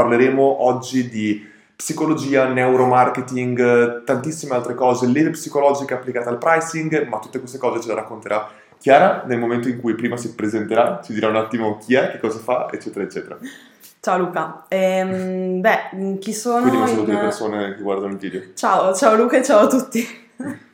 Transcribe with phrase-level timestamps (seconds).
[0.00, 7.38] parleremo oggi di psicologia, neuromarketing, tantissime altre cose, leve psicologiche applicate al pricing, ma tutte
[7.38, 11.28] queste cose ce le racconterà Chiara nel momento in cui prima si presenterà, ci dirà
[11.28, 13.36] un attimo chi è, che cosa fa, eccetera, eccetera.
[14.00, 16.66] Ciao Luca, ehm, beh, chi sono?
[16.66, 18.40] Quindi sono in- due persone che guardano il video.
[18.54, 20.06] Ciao, ciao Luca e ciao a tutti.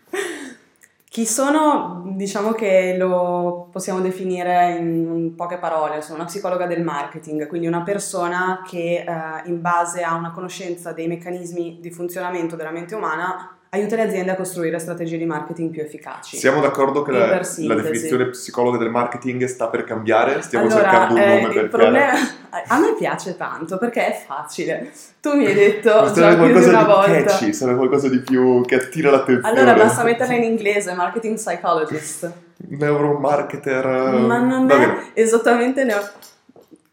[1.16, 2.02] Chi sono?
[2.14, 7.82] Diciamo che lo possiamo definire in poche parole, sono una psicologa del marketing, quindi una
[7.82, 13.55] persona che eh, in base a una conoscenza dei meccanismi di funzionamento della mente umana
[13.76, 16.36] aiuta le aziende a costruire strategie di marketing più efficaci.
[16.36, 20.42] Siamo d'accordo che la, la definizione psicologa del marketing sta per cambiare?
[20.42, 22.12] Stiamo allora, cercando un eh, nome il per problema
[22.66, 24.90] a me piace tanto perché è facile.
[25.20, 27.22] Tu mi hai detto già più di una di volta.
[27.22, 29.58] catchy, serve qualcosa di più che attira l'attenzione.
[29.58, 32.30] Allora basta metterla in inglese, marketing psychologist.
[32.68, 33.86] Neuromarketer...
[33.86, 34.74] Ma non va
[35.12, 35.94] è esattamente ne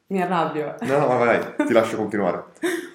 [0.08, 0.76] Mi arrabbio.
[0.82, 2.44] No, no, vai, vai, ti lascio continuare.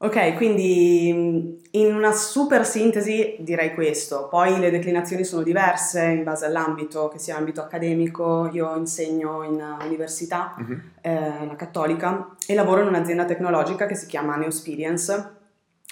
[0.00, 4.28] Ok, quindi mh, in una super sintesi direi questo.
[4.30, 8.48] Poi le declinazioni sono diverse in base all'ambito, che sia ambito accademico.
[8.52, 10.82] Io insegno in uh, università, Mhm.
[11.00, 15.30] eh, la cattolica, e lavoro in un'azienda tecnologica che si chiama Neosperience,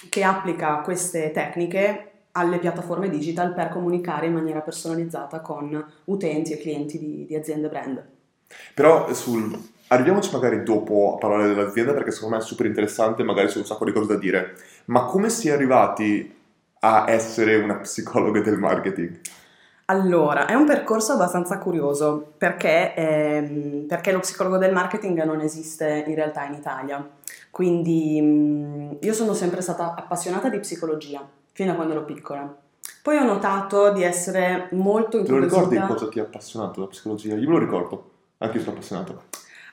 [0.09, 6.57] che applica queste tecniche alle piattaforme digital per comunicare in maniera personalizzata con utenti e
[6.59, 8.01] clienti di, di aziende brand.
[8.73, 9.75] Però sul...
[9.89, 13.65] Arriviamoci magari dopo a parlare dell'azienda perché secondo me è super interessante, magari c'è un
[13.65, 14.55] sacco di cose da dire.
[14.85, 16.35] Ma come si è arrivati
[16.79, 19.19] a essere una psicologa del marketing?
[19.85, 26.03] Allora, è un percorso abbastanza curioso perché, ehm, perché lo psicologo del marketing non esiste
[26.05, 27.09] in realtà in Italia.
[27.49, 32.53] Quindi mh, io sono sempre stata appassionata di psicologia fino a quando ero piccola.
[33.01, 35.87] Poi ho notato di essere molto Te lo ricordi incuriosita.
[35.87, 37.35] cosa ti ha appassionato della psicologia?
[37.35, 39.23] Io me lo ricordo, anche io sono appassionato.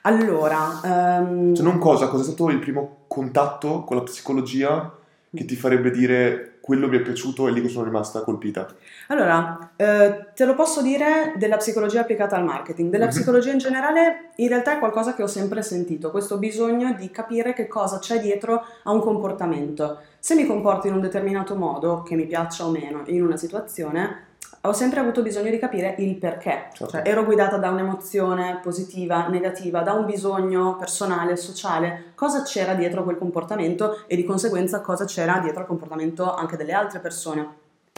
[0.05, 4.91] Allora, ehm, Cioè non cosa, cosa è stato il primo contatto con la psicologia
[5.33, 8.67] che ti farebbe dire quello mi è piaciuto e lì che sono rimasta colpita?
[9.09, 12.89] Allora, eh, te lo posso dire della psicologia applicata al marketing.
[12.89, 13.11] Della Mhm.
[13.11, 17.53] psicologia in generale, in realtà è qualcosa che ho sempre sentito, questo bisogno di capire
[17.53, 19.99] che cosa c'è dietro a un comportamento.
[20.19, 24.33] Se mi comporto in un determinato modo, che mi piaccia o meno, in una situazione,
[24.67, 26.69] ho sempre avuto bisogno di capire il perché.
[26.73, 26.89] Certo.
[26.89, 33.03] Cioè, ero guidata da un'emozione positiva, negativa, da un bisogno personale, sociale, cosa c'era dietro
[33.03, 37.41] quel comportamento e di conseguenza cosa c'era dietro al comportamento anche delle altre persone.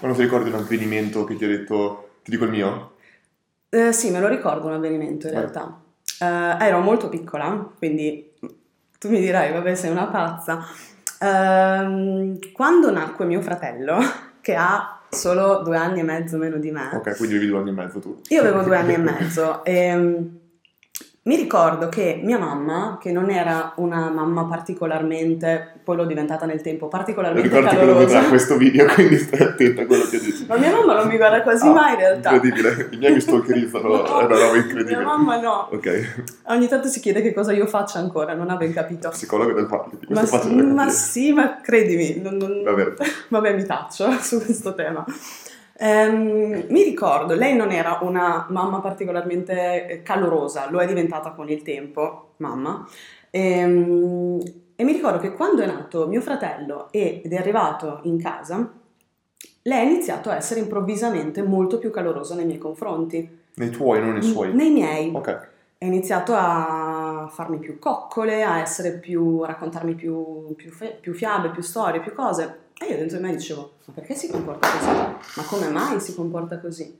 [0.01, 2.91] Ma non ti ricordi un avvenimento che ti ha detto, ti dico il mio?
[3.69, 5.41] Eh, sì, me lo ricordo un avvenimento in Vai.
[5.41, 5.79] realtà.
[6.19, 8.33] Eh, ero molto piccola, quindi
[8.99, 10.65] tu mi dirai, vabbè, sei una pazza.
[11.19, 13.97] Ehm, quando nacque mio fratello,
[14.41, 17.69] che ha solo due anni e mezzo meno di me, Ok, quindi avevi due anni
[17.69, 18.21] e mezzo tu.
[18.27, 20.29] io avevo due anni e mezzo e
[21.27, 26.61] mi ricordo che mia mamma, che non era una mamma particolarmente, poi l'ho diventata nel
[26.61, 28.05] tempo, particolarmente Ricordi che lo calorosa.
[28.15, 30.45] vedrà questo video, quindi stai attenta a quello che dici.
[30.47, 32.31] Ma mia mamma non mi guarda quasi Ah, mai in realtà.
[32.31, 34.97] Incredibile, i miei mi stalkerizzano, è una roba incredibile.
[34.97, 35.69] Mia mamma no.
[35.71, 39.09] Ok, Ogni tanto si chiede che cosa io faccia ancora, non ha ben capito.
[39.09, 42.93] psicologo del marketing, Ma, questo ma sì, ma credimi, non- non- Va bene.
[43.27, 45.03] vabbè mi taccio su questo tema.
[45.79, 51.49] Ehm, mi ricordo, lei non era una mamma particolarmente eh, calorosa, lo è diventata con
[51.49, 52.87] il tempo, mamma,
[53.29, 54.39] Ehm,
[54.75, 58.71] e mi ricordo che quando è nato mio fratello ed è arrivato in casa,
[59.63, 64.13] lei ha iniziato a essere improvvisamente molto più calorosa nei miei confronti, Nei tuoi, non
[64.13, 64.53] nei suoi.
[64.53, 65.11] nei miei.
[65.13, 70.71] Ok, È iniziato a farmi più coccole, a essere più, a raccontarmi più, più,
[71.01, 72.59] più fiabe, più storie, più cose.
[72.79, 74.87] E io dentro di me dicevo, ma perché si comporta così?
[75.39, 76.99] Ma come mai si comporta così?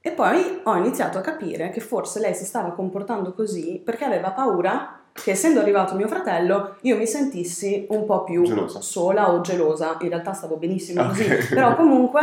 [0.00, 4.30] E poi ho iniziato a capire che forse lei si stava comportando così perché aveva
[4.32, 8.80] paura che essendo arrivato mio fratello io mi sentissi un po' più Gelosa.
[8.80, 9.96] sola o gelosa.
[10.00, 11.48] In realtà stavo benissimo così, Ok.
[11.54, 12.20] però comunque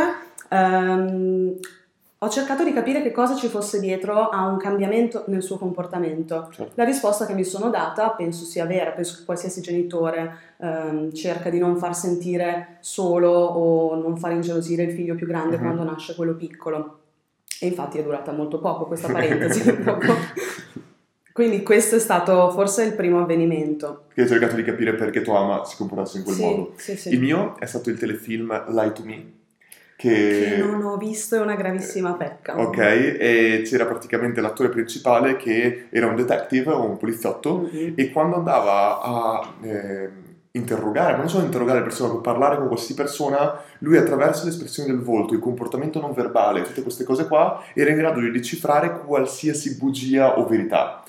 [0.48, 1.56] ehm,
[2.22, 6.50] ho cercato di capire che cosa ci fosse dietro a un cambiamento nel suo comportamento.
[6.52, 6.72] certo.
[6.74, 11.48] La risposta che mi sono data penso sia vera, penso che qualsiasi genitore ehm, cerca
[11.48, 15.62] di non far sentire solo o non far ingelosire il figlio più grande Mhm.
[15.62, 16.98] quando nasce quello piccolo.
[17.58, 19.62] E infatti è durata molto poco questa parentesi.
[21.32, 24.04] Quindi questo è stato forse il primo avvenimento.
[24.12, 26.72] Che hai cercato di capire perché tua ama si comportasse in quel sì, modo.
[26.76, 27.08] sì, sì.
[27.14, 29.32] Il mio è stato il telefilm Lie to Me,
[30.00, 30.56] Che che...
[30.56, 32.58] non ho visto è una gravissima pecca.
[32.58, 37.92] Ok, e c'era praticamente l'attore principale che era un detective o un poliziotto Mhm.
[37.96, 40.08] e quando andava a eh,
[40.52, 44.50] interrogare, ma non solo interrogare le persone, ma parlare con qualsiasi persona, lui attraverso le
[44.50, 48.30] espressioni del volto, il comportamento non verbale, tutte queste cose qua, era in grado di
[48.30, 51.02] decifrare qualsiasi bugia o verità.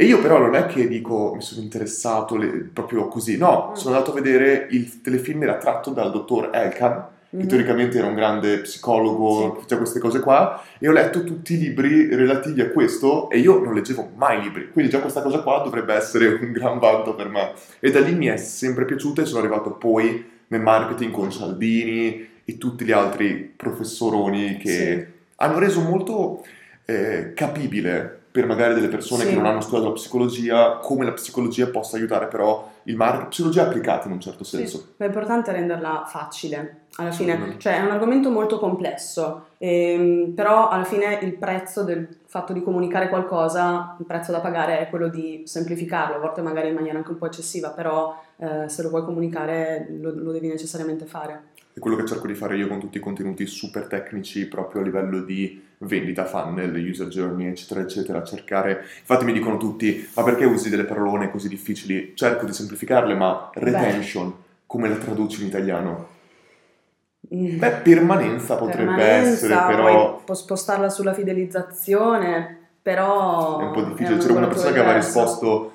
[0.00, 3.74] E io però non è che dico mi sono interessato le- proprio così, no, Mm.
[3.74, 7.46] sono andato a vedere il telefilm era tratto dal dottor Elkan, che Mhm.
[7.46, 11.58] teoricamente era un grande psicologo, che faceva queste cose qua, e ho letto tutti i
[11.58, 15.60] libri relativi a questo e io non leggevo mai libri, quindi già questa cosa qua
[15.62, 17.52] dovrebbe essere un gran vanto per me.
[17.80, 22.28] E da lì mi è sempre piaciuta e sono arrivato poi nel marketing con Cialdini
[22.44, 25.06] e tutti gli altri professoroni che Sì.
[25.36, 26.42] hanno reso molto
[26.90, 29.30] eh, capibile per magari delle persone Sì.
[29.30, 33.62] che non hanno studiato la psicologia come la psicologia possa aiutare però il marketing, psicologia
[33.62, 34.92] applicata in un certo Sì, senso.
[34.96, 40.68] ma è importante renderla facile, alla fine, cioè è un argomento molto complesso, ehm, però
[40.68, 45.08] alla fine il prezzo del fatto di comunicare qualcosa, il prezzo da pagare è quello
[45.08, 48.88] di semplificarlo, a volte magari in maniera anche un po' eccessiva, però eh, se lo
[48.90, 51.42] vuoi comunicare lo, lo devi necessariamente fare.
[51.72, 54.84] È quello che cerco di fare io con tutti i contenuti super tecnici proprio a
[54.84, 58.22] livello di vendita, funnel, user journey, eccetera, eccetera.
[58.24, 62.12] Cercare, infatti mi dicono tutti, ma perché usi delle parolone così difficili?
[62.14, 64.34] Cerco di semplificarle, ma retention,
[64.66, 66.16] come la traduci in italiano?
[67.34, 67.58] Mm.
[67.58, 74.18] Beh, permanenza potrebbe Permanenza, essere, però può spostarla sulla fidelizzazione, però è un po' difficile.
[74.18, 75.20] C'era una persona che aveva diverso.
[75.20, 75.72] risposto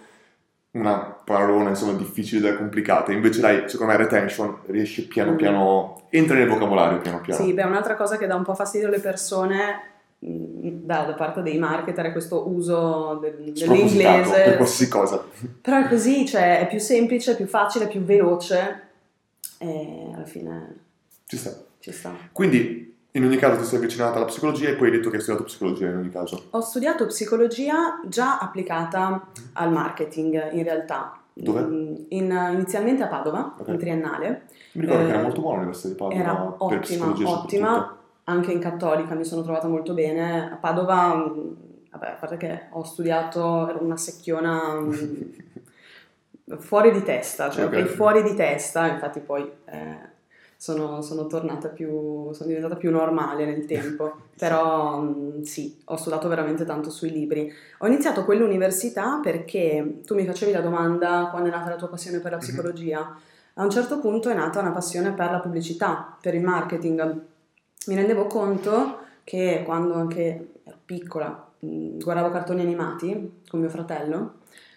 [0.71, 3.11] una parolona, insomma, difficile da complicata.
[3.11, 5.35] Invece dai, secondo me retention riesce piano Mm.
[5.35, 7.43] piano, entra nel vocabolario piano piano.
[7.43, 9.91] Sì, beh, un'altra cosa che dà un po' fastidio alle persone
[10.25, 14.55] da, da parte dei marketer è questo uso del- Spropositato per dell'inglese.
[14.55, 15.23] qualsiasi cosa.
[15.61, 18.81] Però è così, cioè è più semplice, più facile, più veloce
[19.57, 20.75] e alla fine
[21.25, 21.53] Ci sta.
[21.79, 22.11] ci sta.
[22.31, 25.21] Quindi, in ogni caso ti sei avvicinata alla psicologia e poi hai detto che hai
[25.21, 26.45] studiato psicologia in ogni caso.
[26.51, 31.17] Ho studiato psicologia già applicata al marketing in realtà.
[31.35, 31.61] Dove?
[31.61, 33.67] Mm, in- inizialmente a Padova, Ok.
[33.69, 34.43] in triennale.
[34.73, 37.97] Mi ricordo Eh, che era molto buona l'università di Padova Era ottima, ottima.
[38.25, 40.51] Anche in cattolica mi sono trovata molto bene.
[40.51, 41.55] A Padova, mh,
[41.91, 45.31] vabbè, a parte che ho studiato, ero una secchiona mh,
[46.59, 47.69] fuori di testa, cioè Ok.
[47.71, 50.11] proprio fuori di testa, infatti poi eh,
[50.57, 56.27] sono, sono tornata più, sono diventata più normale nel tempo, però mh, sì, ho studiato
[56.27, 57.51] veramente tanto sui libri.
[57.79, 62.19] Ho iniziato quell'università perché tu mi facevi la domanda quando è nata la tua passione
[62.19, 62.43] per la Mhm.
[62.43, 63.17] psicologia.
[63.55, 67.21] A un certo punto è nata una passione per la pubblicità, per il marketing.
[67.87, 74.35] Mi rendevo conto che quando anche ero piccola guardavo cartoni animati con mio fratello,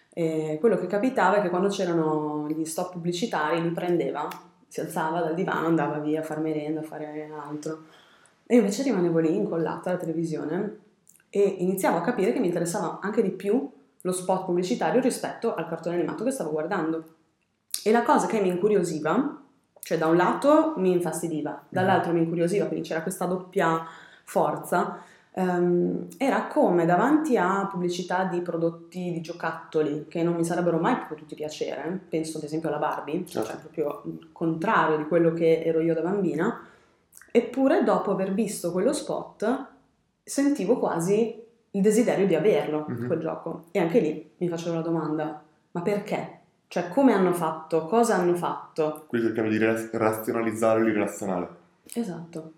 [0.09, 4.27] e quello che capitava è che quando c'erano gli stop pubblicitari li prendeva,
[4.67, 7.83] si alzava dal divano, andava via a far merenda, a fare altro.
[8.45, 10.77] E io invece rimanevo lì incollata alla televisione
[11.29, 13.69] e iniziavo a capire che mi interessava anche di più
[14.01, 17.03] lo spot pubblicitario rispetto al cartone animato che stavo guardando.
[17.83, 19.41] E la cosa che mi incuriosiva,
[19.81, 23.83] cioè da un lato mi infastidiva, dall'altro mi incuriosiva, quindi c'era questa doppia
[24.23, 24.97] forza,
[25.31, 30.97] ehm, era come davanti a pubblicità di prodotti di giocattoli che non mi sarebbero mai
[31.07, 33.47] potuti piacere, penso ad esempio alla Barbie, Certo.
[33.47, 36.59] cioè proprio il contrario di quello che ero io da bambina,
[37.31, 39.65] eppure dopo aver visto quello spot
[40.23, 43.05] sentivo quasi il desiderio di averlo, Mhm.
[43.07, 43.65] quel gioco.
[43.71, 45.41] E anche lì mi facevo la domanda,
[45.71, 46.36] ma perché?
[46.67, 47.85] Cioè come hanno fatto?
[47.85, 49.05] Cosa hanno fatto?
[49.07, 51.47] Quindi cerchiamo di ra- razionalizzare l'irrazionale.
[51.93, 52.51] Esatto.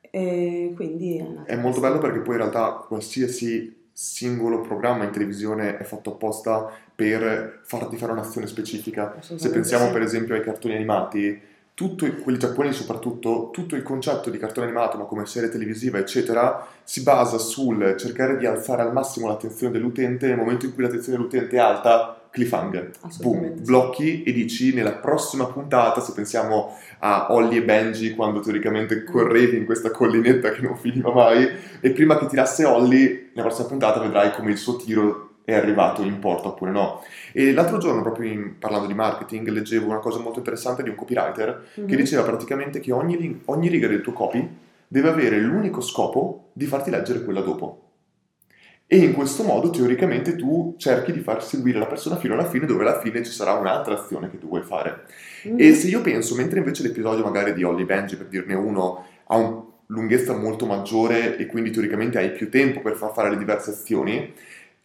[0.00, 5.78] E quindi è, È molto bello perché poi in realtà qualsiasi singolo programma in televisione
[5.78, 9.16] è fatto apposta per farti fare un'azione specifica.
[9.20, 9.92] Se pensiamo sì.
[9.92, 11.40] per esempio ai cartoni animati,
[11.76, 16.66] tutto quelli giapponesi soprattutto, tutto il concetto di cartone animato, ma come serie televisiva, eccetera,
[16.82, 21.18] si basa sul cercare di alzare al massimo l'attenzione dell'utente nel momento in cui l'attenzione
[21.18, 22.90] dell'utente è alta, cliffhanger.
[23.20, 29.02] Boom, blocchi e dici nella prossima puntata, se pensiamo a Holly e Benji quando teoricamente
[29.04, 31.48] correvi in questa collinetta che non finiva mai,
[31.80, 36.02] e prima che tirasse Holly, nella prossima puntata vedrai come il suo tiro è arrivato
[36.02, 37.02] in porta oppure no.
[37.32, 40.94] E l'altro giorno, proprio in- parlando di marketing, leggevo una cosa molto interessante di un
[40.96, 41.86] copywriter Mhm.
[41.86, 44.46] che diceva praticamente che ogni, ogni riga del tuo copy
[44.88, 47.80] deve avere l'unico scopo di farti leggere quella dopo.
[48.88, 52.66] E in questo modo, teoricamente, tu cerchi di far seguire la persona fino alla fine,
[52.66, 55.06] dove alla fine ci sarà un'altra azione che tu vuoi fare.
[55.44, 55.56] Mhm.
[55.58, 59.36] E se io penso, mentre invece l'episodio magari di Holly Benji, per dirne uno, ha
[59.36, 63.70] una lunghezza molto maggiore e quindi teoricamente hai più tempo per far fare le diverse
[63.70, 64.32] azioni,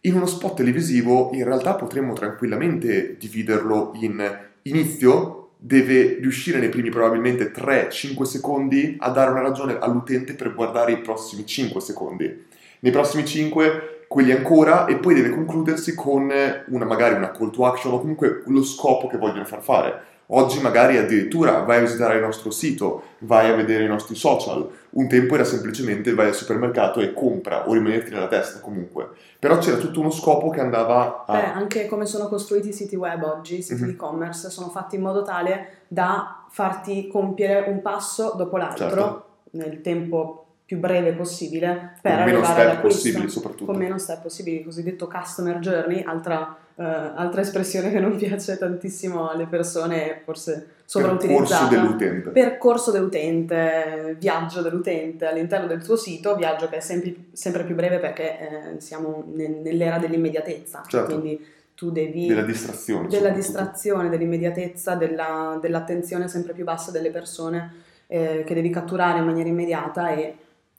[0.04, 6.90] in uno spot televisivo in realtà potremmo tranquillamente dividerlo in inizio, deve riuscire nei primi
[6.90, 12.46] probabilmente 3-5 secondi a dare una ragione all'utente per guardare i prossimi 5 secondi.
[12.80, 16.30] Nei prossimi 5 quelli ancora e poi deve concludersi con
[16.68, 20.10] una magari una call to action o comunque lo scopo che vogliono far fare.
[20.34, 24.66] Oggi magari addirittura vai a visitare il nostro sito, vai a vedere i nostri social.
[24.90, 29.08] Un tempo era semplicemente vai al supermercato e compra o rimanerti nella testa comunque.
[29.38, 31.32] Però c'era tutto uno scopo che andava a...
[31.32, 33.86] Beh, anche come sono costruiti i siti web oggi, i siti Mhm.
[33.88, 39.24] di e-commerce, sono fatti in modo tale da farti compiere un passo dopo l'altro Certo.
[39.52, 40.41] nel tempo
[40.72, 43.64] più breve possibile per con meno arrivare step possibili soprattutto.
[43.66, 48.56] Con meno step possibili, il cosiddetto customer journey, altra, eh, altra espressione che non piace
[48.56, 51.68] tantissimo alle persone, forse Percorso sovrautilizzata.
[51.68, 52.30] dell'utente.
[52.30, 57.98] Percorso dell'utente, viaggio dell'utente all'interno del tuo sito, viaggio che è sempre, sempre più breve
[57.98, 61.18] perché eh, siamo ne- nell'era dell'immediatezza, Certo.
[61.18, 63.08] quindi tu devi Della distrazione.
[63.08, 67.72] della distrazione, dell'immediatezza, della- dell'attenzione sempre più bassa delle persone
[68.06, 70.34] eh, che devi catturare in maniera immediata e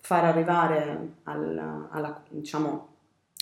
[0.06, 2.88] far arrivare al- alla, diciamo,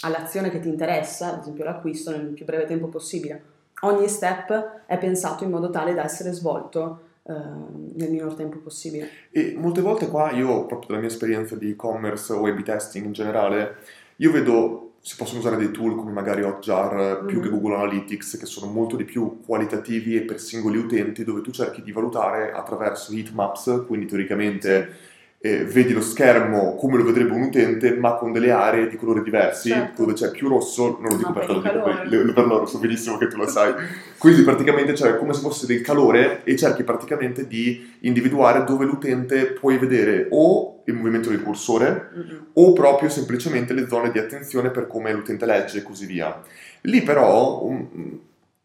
[0.02, 3.44] all'azione che ti interessa, ad esempio l'acquisto, nel più breve tempo possibile.
[3.82, 9.10] Ogni step è pensato in modo tale da essere svolto eh, nel minor tempo possibile.
[9.32, 13.14] E molte volte qua io, proprio dalla mia esperienza di e-commerce o A-B testing in
[13.14, 13.78] generale,
[14.18, 18.46] io vedo si possono usare dei tool come magari Hotjar più che Google Analytics che
[18.46, 23.12] sono molto di più qualitativi e per singoli utenti dove tu cerchi di valutare attraverso
[23.12, 25.10] heatmaps, quindi teoricamente
[25.44, 29.24] eh, vedi lo schermo come lo vedrebbe un utente ma con delle aree di colori
[29.24, 30.02] diversi Certo.
[30.04, 32.24] dove c'è più rosso, non lo dico Ma per te, lo dico per, calore.
[32.26, 33.74] le- per loro, so benissimo che tu lo sai.
[34.20, 39.48] Quindi praticamente c'è come se fosse del calore e cerchi praticamente di individuare dove l'utente
[39.48, 42.46] puoi vedere o il movimento del cursore Mm-mm.
[42.54, 46.40] o proprio semplicemente le zone di attenzione per come l'utente legge e così via.
[46.82, 48.20] Lì però um,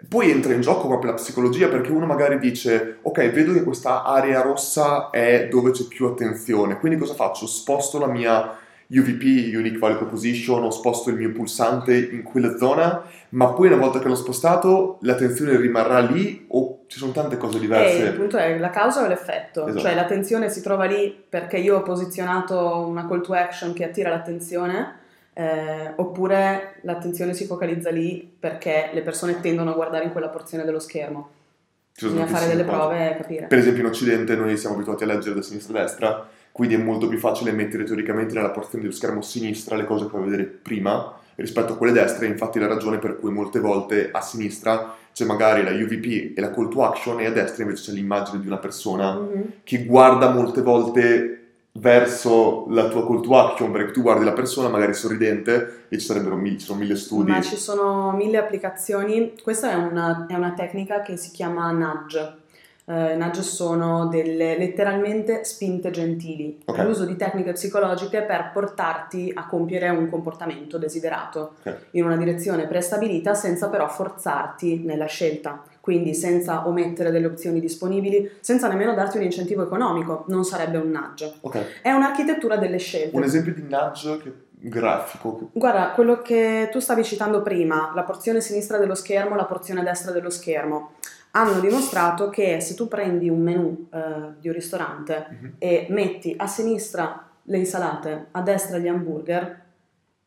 [0.08, 4.04] poi entra in gioco proprio la psicologia perché uno magari dice ok vedo che questa
[4.04, 7.46] area rossa è dove c'è più attenzione quindi cosa faccio?
[7.46, 8.56] Sposto la mia
[8.88, 13.76] UVP, Unique Value Proposition o sposto il mio pulsante in quella zona ma poi una
[13.78, 18.12] volta che l'ho spostato l'attenzione rimarrà lì o ci sono tante cose E il diverse?
[18.12, 19.82] punto è la causa o l'effetto, Esatto.
[19.82, 24.08] cioè l'attenzione si trova lì perché io ho posizionato una call to action che attira
[24.10, 24.94] l'attenzione,
[25.38, 30.64] eh, oppure l'attenzione si focalizza lì perché le persone tendono a guardare in quella porzione
[30.64, 31.28] dello schermo.
[31.94, 32.76] Bisogna fare delle cose.
[32.76, 33.46] prove e capire.
[33.46, 36.78] Per esempio in Occidente noi siamo abituati a leggere da sinistra a destra, quindi è
[36.78, 40.44] molto più facile mettere teoricamente nella porzione dello schermo sinistra le cose che puoi vedere
[40.44, 45.26] prima rispetto a quelle destre, infatti la ragione per cui molte volte a sinistra c'è
[45.26, 48.46] magari la UVP e la call to action e a destra invece c'è l'immagine di
[48.46, 49.42] una persona Mhm.
[49.62, 51.35] che guarda molte volte
[51.78, 56.06] verso la tua call to action perché tu guardi la persona magari sorridente e ci
[56.06, 57.30] sarebbero mille, ci mille studi.
[57.30, 59.34] Ma ci sono mille applicazioni.
[59.42, 62.44] Questa è una, è una tecnica che si chiama nudge.
[62.88, 66.78] Eh, nudge sono delle letteralmente spinte gentili, Ok.
[66.84, 71.86] l'uso di tecniche psicologiche per portarti a compiere un comportamento desiderato Ok.
[71.92, 78.28] in una direzione prestabilita senza però forzarti nella scelta, quindi senza omettere delle opzioni disponibili,
[78.40, 81.34] senza nemmeno darti un incentivo economico, non sarebbe un nudge.
[81.42, 83.14] Ok, È un'architettura delle scelte.
[83.16, 85.50] un esempio di nudge che- grafico.
[85.52, 90.10] Guarda, quello che tu stavi citando prima, la porzione sinistra dello schermo, la porzione destra
[90.10, 90.94] dello schermo,
[91.30, 93.98] hanno dimostrato che se tu prendi un menù eh,
[94.40, 95.52] di un ristorante Mhm.
[95.58, 99.65] e metti a sinistra le insalate, a destra gli hamburger,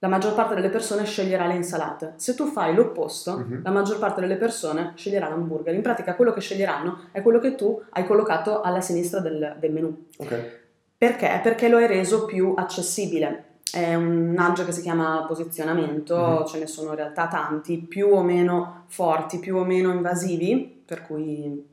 [0.01, 2.13] la maggior parte delle persone sceglierà le insalate.
[2.15, 3.61] Se tu fai l'opposto, Mhm.
[3.63, 5.73] la maggior parte delle persone sceglierà l'hamburger.
[5.73, 9.71] In pratica quello che sceglieranno è quello che tu hai collocato alla sinistra del, del
[9.73, 10.05] menù.
[10.17, 10.57] Ok.
[10.97, 11.39] Perché?
[11.43, 13.43] Perché lo hai reso più accessibile.
[13.71, 16.45] È un nudge che si chiama posizionamento, Mhm.
[16.45, 21.05] ce ne sono in realtà tanti, più o meno forti, più o meno invasivi, per
[21.05, 21.67] cui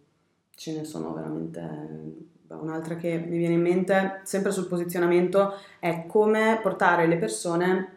[0.54, 2.24] ce ne sono veramente...
[2.48, 7.95] Un'altra che mi viene in mente, sempre sul posizionamento, è come portare le persone,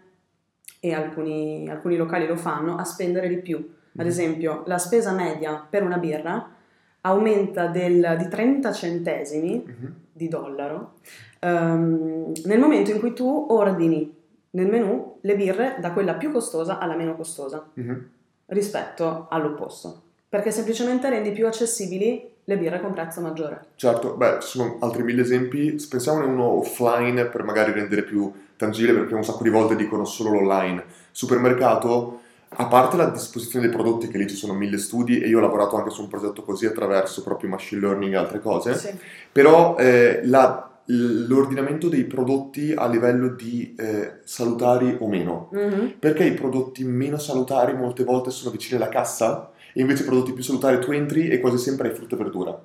[0.79, 3.57] e alcuni, alcuni locali lo fanno, a spendere di più.
[3.57, 4.07] Ad Mhm.
[4.07, 6.49] esempio, la spesa media per una birra
[7.01, 9.93] aumenta del- di 30 centesimi Mhm.
[10.11, 10.93] di dollaro
[11.41, 14.13] ehm, nel momento in cui tu ordini
[14.51, 18.09] nel menù le birre da quella più costosa alla meno costosa Mhm.
[18.47, 24.47] rispetto all'opposto perché semplicemente rendi più accessibili le birre con prezzo maggiore Certo, beh, ci
[24.57, 25.75] sono altri mille esempi.
[25.89, 30.31] Pensiamone uno offline per magari rendere più tangibile, perché un sacco di volte dicono solo
[30.31, 30.83] l'online.
[31.11, 35.37] Supermercato, a parte la disposizione dei prodotti, che lì ci sono mille studi, e io
[35.37, 38.89] ho lavorato anche su un progetto così attraverso proprio machine learning e altre cose, Sì.
[39.31, 45.49] però eh, la- l'ordinamento dei prodotti a livello di eh, salutari o meno.
[45.51, 45.93] Mhm.
[45.99, 50.33] Perché i prodotti meno salutari molte volte sono vicini alla cassa e invece i prodotti
[50.33, 52.59] più salutari tu entri e quasi sempre hai frutta e verdura.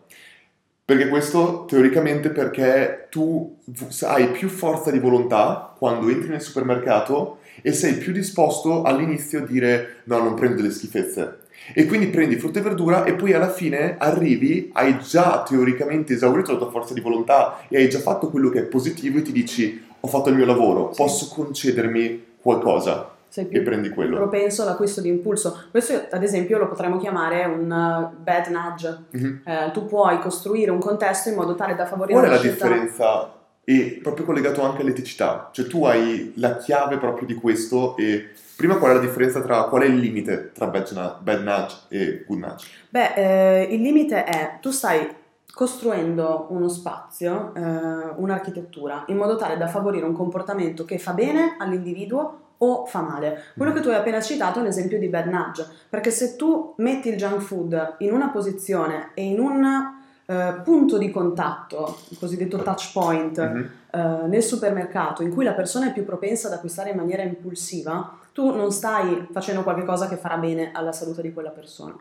[0.86, 3.56] Perché questo teoricamente perché tu
[4.02, 9.46] hai più forza di volontà quando entri nel supermercato e sei più disposto all'inizio a
[9.46, 11.38] dire no, non prendo delle schifezze.
[11.72, 16.52] E quindi prendi frutta e verdura e poi alla fine arrivi, hai già teoricamente esaurito
[16.52, 19.32] la tua forza di volontà e hai già fatto quello che è positivo e ti
[19.32, 21.00] dici ho fatto il mio lavoro, Sì.
[21.00, 24.14] posso concedermi qualcosa Sei più e prendi quello.
[24.14, 25.64] propenso all'acquisto di impulso.
[25.72, 28.96] Questo, ad esempio, lo potremmo chiamare un uh, bad nudge.
[29.10, 29.40] Mhm.
[29.44, 32.68] Eh, tu puoi costruire un contesto in modo tale da favorire Qual è la scelta.
[32.68, 33.34] differenza?
[33.64, 38.76] E proprio collegato anche all'eticità, cioè tu hai la chiave proprio di questo e prima
[38.76, 42.38] qual è la differenza tra qual è il limite tra bad, bad nudge e good
[42.38, 42.68] nudge?
[42.88, 45.08] Beh, eh, il limite è tu stai
[45.52, 51.56] costruendo uno spazio, eh, un'architettura, in modo tale da favorire un comportamento che fa bene
[51.58, 53.42] all'individuo o fa male.
[53.56, 53.74] Quello Mm.
[53.74, 57.08] che tu hai appena citato è un esempio di bad nudge, perché se tu metti
[57.08, 59.92] il junk food in una posizione e in un
[60.26, 63.70] eh, punto di contatto, il cosiddetto touch point, Mhm.
[63.90, 68.16] eh, nel supermercato in cui la persona è più propensa ad acquistare in maniera impulsiva,
[68.32, 71.94] tu non stai facendo qualcosa che farà bene alla salute di quella persona.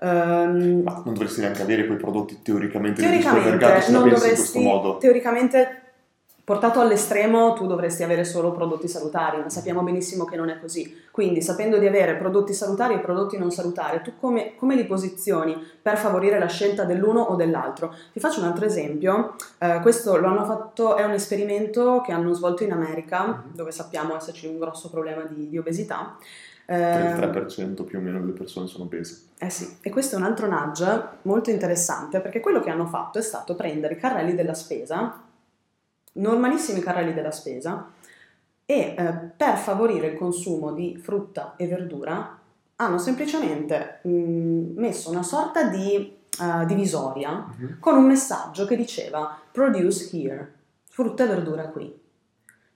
[0.00, 4.28] Ehm, Ma non dovresti neanche avere quei prodotti teoricamente nei supermercati teoricamente se la pensi
[4.28, 4.96] in questo modo.
[4.98, 5.82] teoricamente
[6.46, 11.02] portato all'estremo tu dovresti avere solo prodotti salutari, ma sappiamo benissimo che non è così.
[11.10, 15.56] Quindi sapendo di avere prodotti salutari e prodotti non salutari, tu come, come li posizioni
[15.82, 17.92] per favorire la scelta dell'uno o dell'altro?
[18.12, 22.32] Ti faccio un altro esempio, Eh, questo lo hanno fatto, è un esperimento che hanno
[22.32, 23.54] svolto in America, Mhm.
[23.54, 26.16] dove sappiamo esserci un grosso problema di, di obesità.
[26.68, 29.22] Eh, il 3% più o meno delle persone sono obese.
[29.38, 33.18] eh sì, e questo è un altro nudge molto interessante perché quello che hanno fatto
[33.18, 35.22] è stato prendere i carrelli della spesa,
[36.16, 37.90] normalissimi carrelli della spesa,
[38.64, 42.36] e eh, per favorire il consumo di frutta e verdura
[42.76, 44.10] hanno semplicemente mh,
[44.74, 45.94] messo una sorta di
[46.40, 47.76] eh, divisoria Mhm.
[47.80, 50.52] con un messaggio che diceva produce here,
[50.90, 52.04] frutta e verdura qui.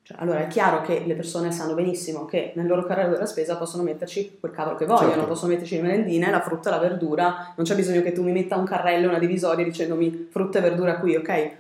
[0.03, 3.57] Cioè, allora è chiaro che le persone sanno benissimo che nel loro carrello della spesa
[3.57, 5.27] possono metterci quel cavolo che vogliono, Certo.
[5.27, 8.57] possono metterci le merendine, la frutta la verdura, non c'è bisogno che tu mi metta
[8.57, 11.51] un carrello, una divisoria dicendomi frutta e verdura qui, ok?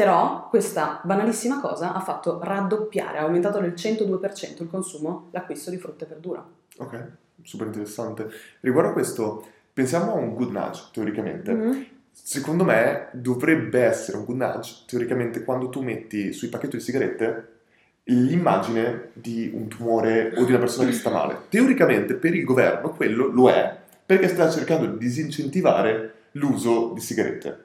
[0.00, 5.76] Però questa banalissima cosa ha fatto raddoppiare, ha aumentato del 102% il consumo, l'acquisto di
[5.76, 6.42] frutta e verdura.
[6.78, 7.06] Ok,
[7.42, 8.30] super interessante.
[8.60, 11.52] Riguardo a questo, pensiamo a un good nudge, teoricamente.
[11.52, 11.86] Mhm.
[12.12, 17.48] Secondo me dovrebbe essere un good nudge, teoricamente, quando tu metti sui pacchetti di sigarette
[18.04, 21.40] l'immagine di un tumore o di una persona che sta male.
[21.50, 27.64] Teoricamente per il governo quello lo è perché sta cercando di disincentivare l'uso di sigarette.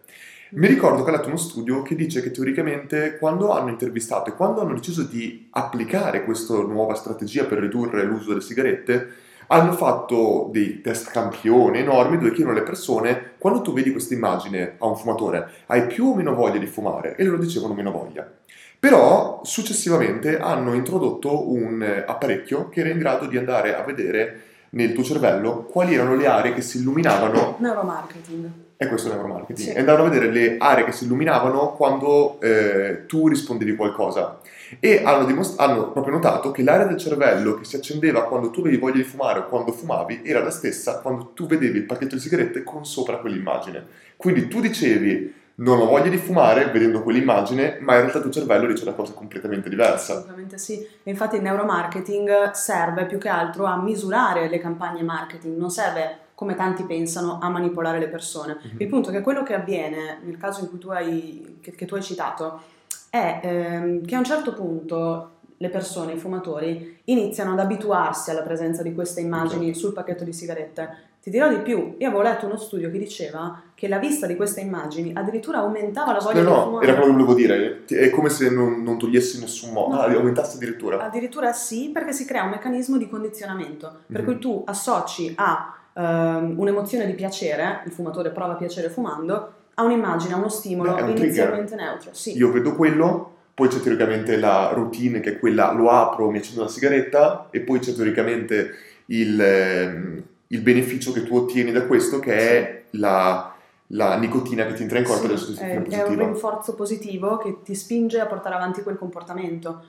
[0.51, 4.35] Mi ricordo che ho letto uno studio che dice che teoricamente quando hanno intervistato e
[4.35, 9.07] quando hanno deciso di applicare questa nuova strategia per ridurre l'uso delle sigarette,
[9.47, 14.75] hanno fatto dei test campione enormi dove chiedono alle persone quando tu vedi questa immagine
[14.77, 18.31] a un fumatore hai più o meno voglia di fumare e loro dicevano meno voglia.
[18.79, 24.93] Però successivamente hanno introdotto un apparecchio che era in grado di andare a vedere nel
[24.93, 28.64] tuo cervello quali erano le aree che si illuminavano Neuromarketing.
[28.77, 29.69] E questo è neuromarketing.
[29.69, 29.73] Sì.
[29.73, 34.39] E andavano a vedere le aree che si illuminavano quando eh, tu rispondevi qualcosa.
[34.79, 38.61] E hanno, dimos- hanno proprio notato che l'area del cervello che si accendeva quando tu
[38.61, 42.15] avevi voglia di fumare o quando fumavi era la stessa quando tu vedevi il pacchetto
[42.15, 43.85] di sigarette con sopra quell'immagine.
[44.17, 48.33] Quindi tu dicevi non ho voglia di fumare vedendo quell'immagine, ma in realtà il tuo
[48.33, 50.13] cervello dice una cosa completamente diversa.
[50.13, 50.85] Assolutamente sì.
[51.03, 56.23] E infatti il neuromarketing serve più che altro a misurare le campagne marketing, non serve
[56.35, 58.57] come tanti pensano a manipolare le persone.
[58.61, 58.75] Mhm.
[58.77, 61.85] Il punto è che quello che avviene nel caso in cui tu hai, che, che
[61.85, 62.61] tu hai citato
[63.09, 68.41] è ehm, che a un certo punto le persone, i fumatori, iniziano ad abituarsi alla
[68.41, 71.13] presenza di queste immagini sul pacchetto di sigarette.
[71.21, 74.35] Ti dirò di più, io avevo letto uno studio che diceva che la vista di
[74.35, 76.85] queste immagini addirittura aumentava la voglia No, di no, fumare.
[76.87, 77.85] era quello che volevo dire.
[77.87, 80.01] È come se non, non togliessi nessun modo, No.
[80.01, 80.99] ah, aumentasse addirittura.
[81.03, 84.25] Addirittura sì, perché si crea un meccanismo di condizionamento, per Mhm.
[84.27, 90.33] cui tu associ a ehm, un'emozione di piacere, il fumatore prova piacere fumando, a un'immagine,
[90.33, 92.13] a uno stimolo un inizialmente neutro.
[92.13, 92.37] Sì.
[92.37, 96.61] Io vedo quello, poi c'è teoricamente la routine che è quella lo apro, mi accendo
[96.61, 98.71] una sigaretta e poi c'è teoricamente
[99.07, 103.53] il, ehm, il beneficio che tu ottieni da questo che è la,
[103.87, 107.57] la nicotina che ti entra in corpo Sì, della è, è un rinforzo positivo che
[107.63, 109.83] ti spinge a portare avanti quel comportamento.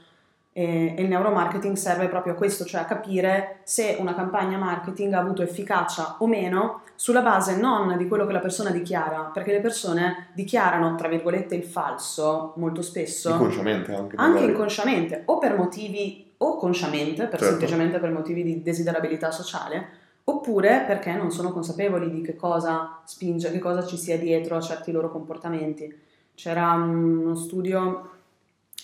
[0.58, 5.18] E, il neuromarketing serve proprio a questo, cioè a capire se una campagna marketing ha
[5.18, 9.60] avuto efficacia o meno sulla base non di quello che la persona dichiara, perché le
[9.60, 14.16] persone dichiarano, tra virgolette, il falso molto spesso, Inconsciamente anche.
[14.16, 14.50] anche magari.
[14.52, 17.44] inconsciamente, o per motivi, o consciamente, per Certo.
[17.44, 19.88] semplicemente per motivi di desiderabilità sociale,
[20.24, 24.60] oppure perché non sono consapevoli di che cosa spinge, che cosa ci sia dietro a
[24.62, 25.94] certi loro comportamenti.
[26.34, 28.10] C'era uno studio,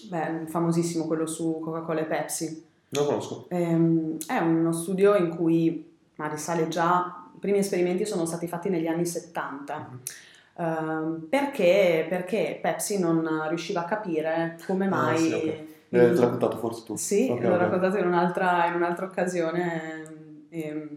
[0.09, 2.65] beh, famosissimo, quello su Coca-Cola e Pepsi.
[2.91, 3.47] Non lo conosco.
[3.49, 8.87] Ehm, è uno studio in cui, ma risale già primi esperimenti sono stati fatti negli
[8.87, 9.89] anni 70.
[9.91, 10.01] Mhm.
[10.59, 15.19] Ehm, perché, perché Pepsi non riusciva a capire come Ah, mai...
[15.19, 15.45] sì, ok.
[15.89, 16.97] Me l'hai raccontato forse tu.
[16.97, 17.59] Sì, Ok, l'ho ok.
[17.59, 20.05] raccontato in un'altra, in un'altra occasione
[20.49, 20.89] ehm,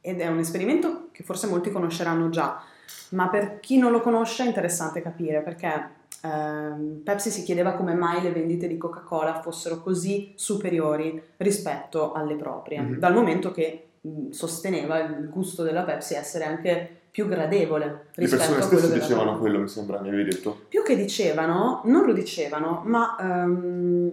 [0.00, 2.62] ed è un esperimento che forse molti conosceranno già,
[3.10, 7.94] ma per chi non lo conosce è interessante capire perché ehm, Pepsi si chiedeva come
[7.94, 12.98] mai le vendite di Coca-Cola fossero così superiori rispetto alle proprie, Mhm.
[12.98, 18.36] dal momento che mh, sosteneva il gusto della Pepsi essere anche più gradevole Le rispetto
[18.44, 19.40] persone a quello stesse della dicevano Coca.
[19.40, 20.56] quello, mi sembra, mi avevi detto.
[20.68, 24.12] Più che dicevano, non lo dicevano, ma ehm,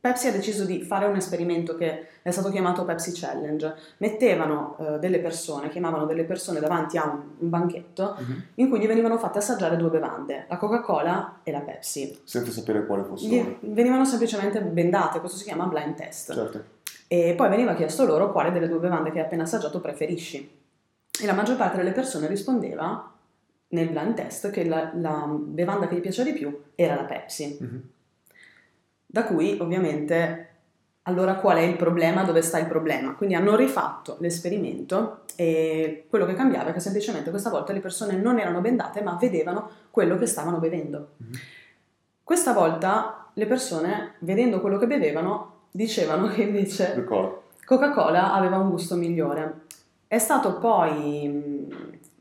[0.00, 3.74] Pepsi ha deciso di fare un esperimento che è stato chiamato Pepsi Challenge.
[3.98, 8.42] Mettevano eh, delle persone, chiamavano delle persone davanti a un, un banchetto Mhm.
[8.54, 12.18] in cui gli venivano fatte assaggiare due bevande, la Coca-Cola e la Pepsi.
[12.24, 13.26] Senza sapere quale fosse.
[13.26, 16.32] Gli venivano semplicemente bendate, questo si chiama blind test.
[16.32, 16.64] Certo.
[17.06, 20.58] E poi veniva chiesto loro quale delle due bevande che hai appena assaggiato preferisci.
[21.22, 23.12] E la maggior parte delle persone rispondeva
[23.68, 27.58] nel blind test che la, la bevanda che gli piaceva di più era la Pepsi.
[27.60, 27.82] Mhm.
[29.12, 30.46] Da cui ovviamente
[31.02, 33.14] allora qual è il problema, dove sta il problema?
[33.14, 38.16] Quindi hanno rifatto l'esperimento e quello che cambiava è che semplicemente questa volta le persone
[38.16, 41.14] non erano bendate ma vedevano quello che stavano bevendo.
[41.16, 41.32] Mhm.
[42.22, 47.44] Questa volta le persone, vedendo quello che bevevano, dicevano che invece Ricordo.
[47.64, 49.62] Coca-Cola aveva un gusto migliore.
[50.06, 51.68] È stato poi,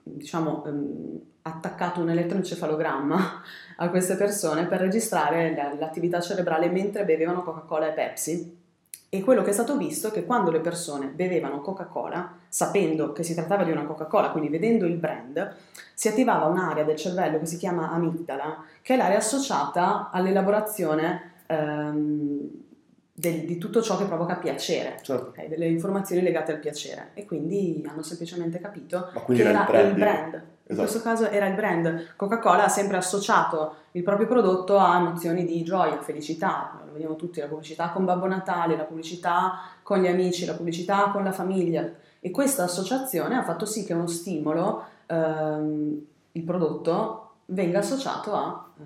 [0.01, 3.41] diciamo, mh, attaccato un elettroencefalogramma
[3.81, 8.57] a queste persone per registrare la- l'attività cerebrale mentre bevevano Coca-Cola e Pepsi.
[9.11, 13.23] E quello che è stato visto è che quando le persone bevevano Coca-Cola, sapendo che
[13.23, 15.55] si trattava di una Coca-Cola, quindi vedendo il brand,
[15.95, 22.49] si attivava un'area del cervello che si chiama amigdala, che è l'area associata all'elaborazione ehm,
[23.19, 25.27] del- di tutto ciò che provoca piacere, Certo.
[25.37, 25.47] ok?
[25.47, 27.09] delle informazioni legate al piacere.
[27.15, 29.97] E quindi hanno semplicemente capito che era era il il branding.
[29.97, 30.33] brand.
[30.33, 30.87] In Esatto.
[30.87, 32.13] questo caso era il brand.
[32.15, 36.79] Coca-Cola ha sempre associato il proprio prodotto a emozioni di gioia, felicità.
[36.85, 41.09] Lo vediamo tutti, la pubblicità con Babbo Natale, la pubblicità con gli amici, la pubblicità
[41.11, 41.89] con la famiglia.
[42.21, 48.69] E questa associazione ha fatto sì che uno stimolo, ehm, il prodotto, venga associato a
[48.79, 48.83] eh,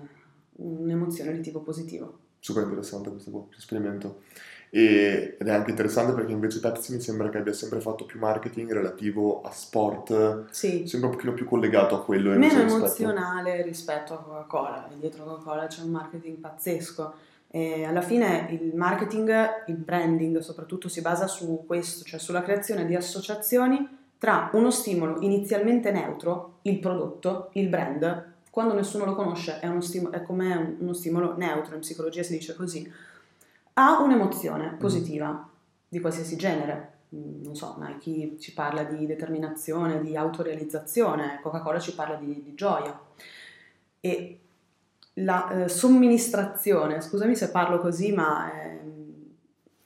[0.56, 2.18] un'emozione di tipo positivo.
[2.44, 4.20] Super interessante questo qua, questo esperimento.
[4.68, 8.18] E- ed è anche interessante perché invece Pepsi mi sembra che abbia sempre fatto più
[8.18, 12.32] marketing relativo a sport, Sì, sembra un pochino più collegato a quello.
[12.32, 14.90] meno rispetto- emozionale rispetto a Coca-Cola.
[14.90, 17.14] E dietro Coca-Cola c'è un marketing pazzesco.
[17.50, 19.32] E alla fine il marketing,
[19.68, 25.16] il branding soprattutto si basa su questo, cioè sulla creazione di associazioni tra uno stimolo
[25.22, 28.32] inizialmente neutro, il prodotto, il brand.
[28.54, 32.34] Quando nessuno lo conosce è, uno stimo- è come uno stimolo neutro, in psicologia si
[32.34, 32.88] dice così,
[33.72, 35.48] ha un'emozione positiva
[35.88, 36.92] di qualsiasi genere.
[37.16, 42.54] Mm, Non so, Nike ci parla di determinazione, di autorealizzazione, Coca-Cola ci parla di, di
[42.54, 42.96] gioia.
[43.98, 44.38] E
[45.14, 48.93] la eh, somministrazione, scusami se parlo così, ma ehm,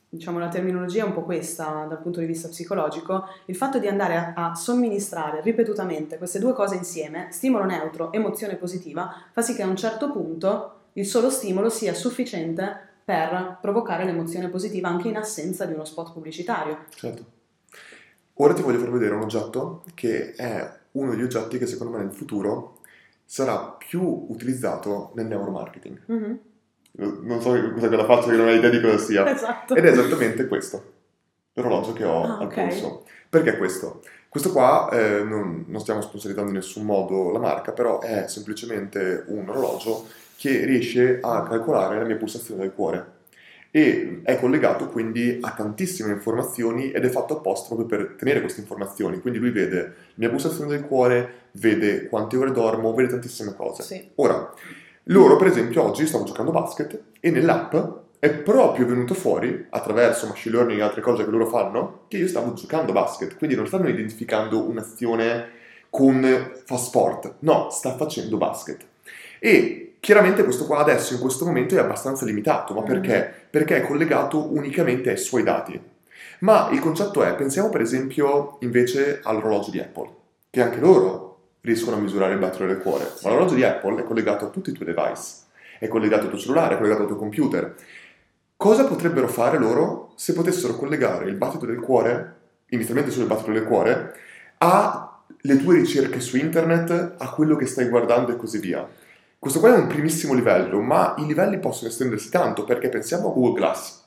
[0.08, 3.88] diciamo la terminologia è un po' questa dal punto di vista psicologico, il fatto di
[3.88, 9.54] andare a, a somministrare ripetutamente queste due cose insieme, stimolo neutro, emozione positiva, fa sì
[9.54, 15.08] che a un certo punto il solo stimolo sia sufficiente per provocare l'emozione positiva anche
[15.08, 16.84] in assenza di uno spot pubblicitario.
[16.90, 17.24] Certo.
[18.34, 22.04] Ora ti voglio far vedere un oggetto che è uno degli oggetti che secondo me
[22.04, 22.80] nel futuro
[23.24, 26.02] sarà più utilizzato nel neuromarketing.
[26.06, 26.38] Mhm.
[26.92, 29.30] Non so cosa la faccia, che non hai idea di cosa sia.
[29.30, 29.74] Esatto.
[29.74, 30.92] Ed è esattamente questo,
[31.52, 32.54] l'orologio che ho Ah, al ok.
[32.54, 33.04] polso.
[33.28, 34.02] Perché questo?
[34.28, 39.24] Questo qua eh, non, non stiamo sponsorizzando in nessun modo la marca, però è semplicemente
[39.28, 43.16] un orologio che riesce a calcolare la mia pulsazione del cuore
[43.70, 48.60] e è collegato quindi a tantissime informazioni ed è fatto apposta proprio per tenere queste
[48.60, 49.20] informazioni.
[49.20, 53.82] Quindi lui vede la mia pulsazione del cuore, vede quante ore dormo, vede tantissime cose.
[53.82, 54.10] Sì.
[54.16, 54.52] Ora,
[55.10, 57.74] loro per esempio oggi stavo giocando a basket e nell'app
[58.18, 62.26] è proprio venuto fuori, attraverso machine learning e altre cose che loro fanno, che io
[62.26, 63.36] stavo giocando a basket.
[63.36, 65.50] Quindi non stanno identificando un'azione
[65.88, 68.84] con fa sport, no, sta facendo basket.
[69.38, 72.86] E chiaramente questo qua adesso in questo momento è abbastanza limitato, ma Mm.
[72.86, 73.32] perché?
[73.50, 75.80] Perché è collegato unicamente ai suoi dati.
[76.40, 80.10] Ma il concetto è, pensiamo per esempio invece all'orologio di Apple,
[80.50, 81.27] che anche loro
[81.68, 84.70] riescono a misurare il battito del cuore, ma l'orologio di Apple è collegato a tutti
[84.70, 85.22] i tuoi device,
[85.78, 87.74] è collegato al tuo cellulare, è collegato al tuo computer.
[88.56, 92.36] Cosa potrebbero fare loro se potessero collegare il battito del cuore,
[92.70, 94.14] inizialmente solo il battito del cuore,
[94.58, 98.84] alle tue ricerche su internet, a quello che stai guardando e così via?
[99.38, 103.32] Questo qua è un primissimo livello, ma i livelli possono estendersi tanto perché pensiamo a
[103.32, 104.06] Google Glass.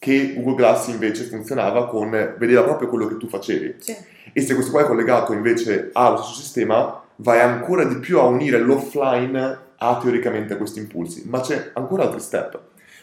[0.00, 3.74] che Google Glass invece funzionava con, vedeva proprio quello che tu facevi.
[3.80, 3.94] Sì.
[4.32, 8.24] E se questo qua è collegato invece allo stesso sistema, vai ancora di più a
[8.24, 11.24] unire l'offline a teoricamente questi impulsi.
[11.28, 12.58] Ma c'è ancora altri step.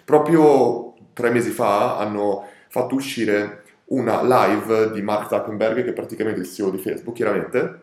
[0.06, 6.42] Proprio tre mesi fa hanno fatto uscire una live di Mark Zuckerberg, che è praticamente
[6.42, 7.82] il CEO di Facebook, chiaramente.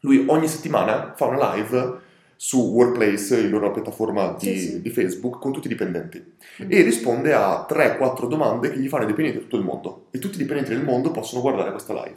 [0.00, 2.04] Lui ogni settimana fa una live
[2.36, 4.82] su Workplace, la loro piattaforma di, Sì, sì.
[4.82, 6.66] di Facebook, con tutti i dipendenti Mm.
[6.70, 10.18] e risponde a 3-4 domande che gli fanno i dipendenti di tutto il mondo e
[10.18, 12.16] tutti i dipendenti del mondo possono guardare questa live.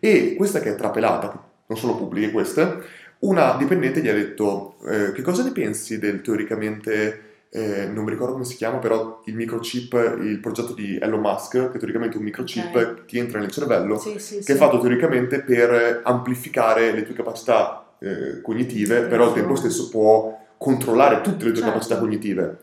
[0.00, 2.78] E questa che è trapelata, non sono pubbliche queste,
[3.20, 8.10] una dipendente gli ha detto eh, che cosa ne pensi del teoricamente, eh, non mi
[8.10, 12.18] ricordo come si chiama, però il microchip, il progetto di Elon Musk, che teoricamente è
[12.18, 13.04] un microchip Ok.
[13.06, 14.52] ti entra nel cervello, Sì, sì, che sì.
[14.52, 20.38] è fatto teoricamente per amplificare le tue capacità eh, cognitive, però al tempo stesso può
[20.58, 21.70] controllare tutte le tue Certo.
[21.72, 22.58] capacità cognitive.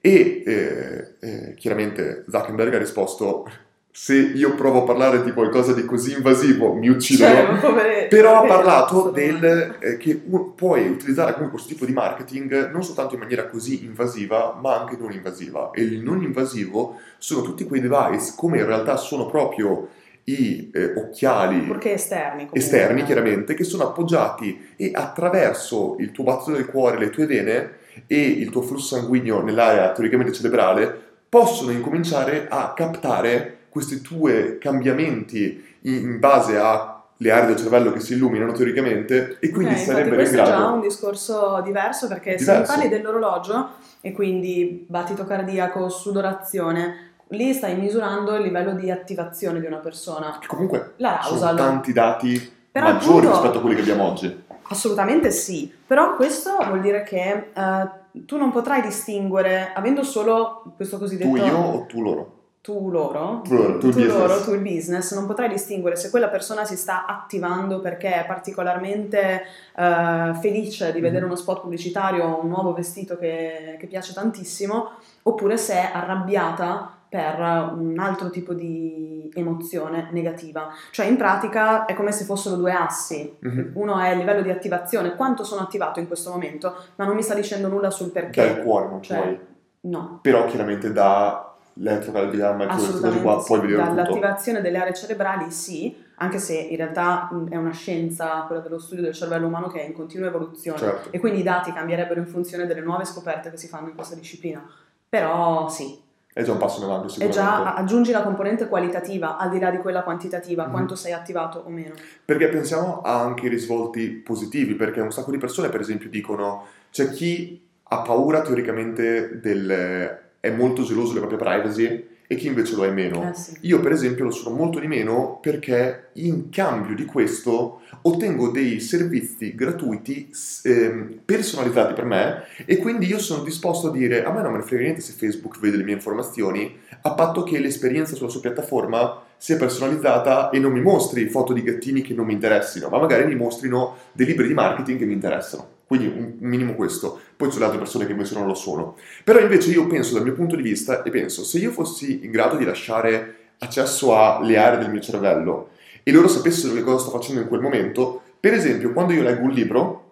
[0.00, 3.50] E eh, eh, chiaramente Zuckerberg ha risposto:
[3.98, 7.58] Se io provo a parlare di qualcosa di così invasivo, mi uccidono.
[7.58, 10.16] Cioè, Però ha parlato del eh, che
[10.54, 14.98] puoi utilizzare comunque questo tipo di marketing non soltanto in maniera così invasiva, ma anche
[14.98, 15.70] non invasiva.
[15.72, 19.88] E il non invasivo sono tutti quei device, come in realtà sono proprio
[20.24, 22.32] i eh, occhiali Purché esterni.
[22.32, 22.58] comunque.
[22.58, 27.70] esterni, chiaramente, che sono appoggiati e attraverso il tuo battito del cuore, le tue vene
[28.06, 35.64] e il tuo flusso sanguigno nell'area teoricamente cerebrale possono incominciare a captare questi tuoi cambiamenti
[35.82, 39.84] in, in base alle aree del cervello che si illuminano teoricamente e quindi Ok, infatti
[39.84, 42.60] sarebbero in questo è già grado un discorso diverso perché se Diverso.
[42.60, 43.68] mi parli dell'orologio
[44.00, 50.38] e quindi battito cardiaco, sudorazione, lì stai misurando il livello di attivazione di una persona.
[50.40, 54.44] che comunque La sono tanti dati Però maggiori appunto- rispetto a quelli che abbiamo oggi.
[54.68, 57.88] Assolutamente sì, però questo vuol dire che eh,
[58.24, 62.35] tu non potrai distinguere, avendo solo questo cosiddetto Tu, io o tu loro?
[62.66, 64.16] Tu loro, Tu loro, tu il business.
[64.16, 68.26] loro, tu il business, non potrai distinguere se quella persona si sta attivando perché è
[68.26, 69.42] particolarmente
[69.76, 71.26] eh, felice di vedere Mhm.
[71.30, 74.90] uno spot pubblicitario o un nuovo vestito che, che piace tantissimo,
[75.22, 80.68] oppure se è arrabbiata per un altro tipo di emozione negativa.
[80.90, 83.36] Cioè in pratica è come se fossero due assi.
[83.38, 83.70] Mhm.
[83.74, 87.22] Uno è il livello di attivazione, quanto sono attivato in questo momento, ma non mi
[87.22, 88.44] sta dicendo nulla sul perché.
[88.54, 89.38] Dal cuore non Cioè, puoi.
[89.82, 90.18] No.
[90.20, 93.46] Però chiaramente da elettrocardiogramma e cose Assolutamente qua sì.
[93.46, 93.94] puoi vedere tutto.
[93.94, 99.02] Dall'attivazione delle aree cerebrali sì, anche se in realtà è una scienza, quella dello studio
[99.04, 101.08] del cervello umano, che è in continua evoluzione Certo.
[101.12, 104.14] e quindi i dati cambierebbero in funzione delle nuove scoperte che si fanno in questa
[104.14, 104.66] disciplina.
[105.08, 107.40] Però sì, È già un passo in avanti sicuramente.
[107.42, 110.70] già aggiungi la componente qualitativa al di là di quella quantitativa, Mhm.
[110.70, 111.94] quanto sei attivato o meno.
[112.24, 117.10] Perché pensiamo a anche risvolti positivi, perché un sacco di persone, per esempio, dicono c'è
[117.10, 122.84] chi ha paura teoricamente del è molto geloso della propria privacy e chi invece lo
[122.84, 123.28] è meno.
[123.28, 123.56] Eh sì.
[123.62, 128.80] Io, per esempio, lo sono molto di meno perché in cambio di questo ottengo dei
[128.80, 130.30] servizi gratuiti
[130.64, 134.58] ehm, personalizzati per me e quindi io sono disposto a dire a me non me
[134.58, 138.40] ne frega niente se Facebook vede le mie informazioni, a patto che l'esperienza sulla sua
[138.40, 142.98] piattaforma sia personalizzata e non mi mostri foto di gattini che non mi interessino, ma
[142.98, 145.75] magari mi mostrino dei libri di marketing che mi interessano.
[145.86, 147.20] Quindi un minimo questo.
[147.36, 148.96] Poi ci sono altre persone che invece non lo sono.
[149.22, 152.30] Però invece io penso dal mio punto di vista e penso se io fossi in
[152.30, 155.70] grado di lasciare accesso alle aree del mio cervello
[156.02, 159.42] e loro sapessero che cosa sto facendo in quel momento, per esempio quando io leggo
[159.42, 160.04] un libro,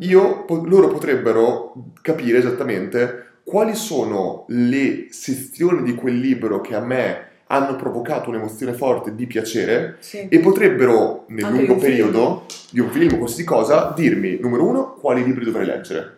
[0.00, 7.28] io, loro potrebbero capire esattamente quali sono le sezioni di quel libro che a me
[7.48, 10.26] hanno provocato un'emozione forte di piacere Sì.
[10.28, 11.90] e potrebbero nel Anche lungo un film.
[11.90, 16.14] periodo di un film o qualsiasi cosa dirmi numero uno quali libri dovrei leggere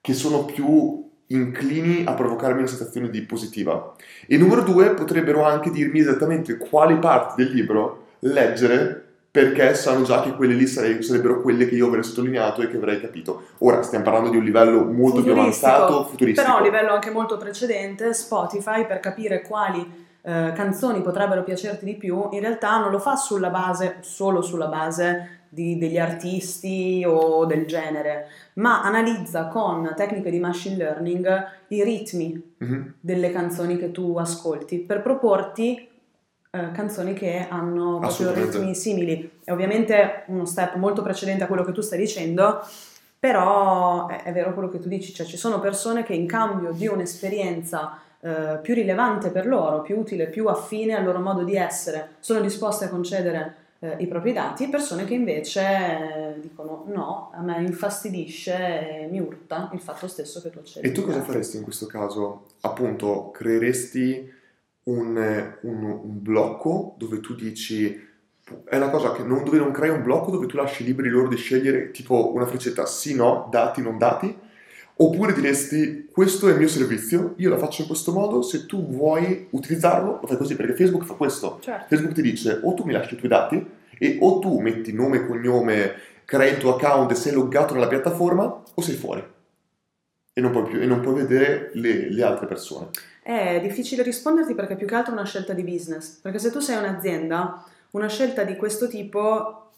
[0.00, 3.94] che sono più inclini a provocarmi una sensazione di positiva
[4.26, 10.20] e numero due potrebbero anche dirmi esattamente quali parti del libro leggere perché sanno già
[10.22, 13.44] che quelle lì sare- sarebbero quelle che io avrei sottolineato e che avrei capito.
[13.60, 16.42] Ora stiamo parlando di un livello molto più avanzato, futuristico.
[16.46, 21.84] Però a un livello anche molto precedente, Spotify, per capire quali eh, canzoni potrebbero piacerti
[21.84, 27.04] di più, in realtà non lo fa sulla base, solo sulla base di- degli artisti
[27.06, 32.94] o del genere, ma analizza con tecniche di machine learning i ritmi Mhm.
[33.00, 35.88] delle canzoni che tu ascolti per proporti
[36.54, 39.38] eh, canzoni che hanno proprio ritmi simili.
[39.42, 42.60] È ovviamente uno step molto precedente a quello che tu stai dicendo,
[43.18, 46.72] però è, è vero quello che tu dici, cioè ci sono persone che in cambio
[46.72, 51.56] di un'esperienza eh, più rilevante per loro, più utile, più affine al loro modo di
[51.56, 56.84] essere, sono disposte a concedere eh, i propri dati e persone che invece eh, dicono
[56.86, 60.86] no, a me infastidisce e mi urta il fatto stesso che tu accedi.
[60.86, 62.46] E tu cosa faresti in questo caso?
[62.60, 64.32] Appunto, creeresti
[64.84, 68.10] un, un, un blocco dove tu dici
[68.64, 71.28] è una cosa che non, dove non crei un blocco dove tu lasci liberi loro
[71.28, 74.36] di scegliere tipo una freccetta sì, no, dati, non dati,
[75.04, 78.86] oppure diresti questo è il mio servizio, io la faccio in questo modo, se tu
[78.88, 81.58] vuoi utilizzarlo lo fai così, perché Facebook fa questo.
[81.60, 81.86] Certo.
[81.88, 83.66] Facebook ti dice o tu mi lasci i tuoi dati
[83.98, 85.92] e o tu metti nome e cognome,
[86.24, 89.22] crei il tuo account e sei loggato nella piattaforma o sei fuori
[90.34, 92.88] e non puoi, più, e non puoi vedere le, le altre persone.
[93.22, 96.60] È difficile risponderti perché più che altro è una scelta di business, perché se tu
[96.60, 99.70] sei un'azienda, una scelta di questo tipo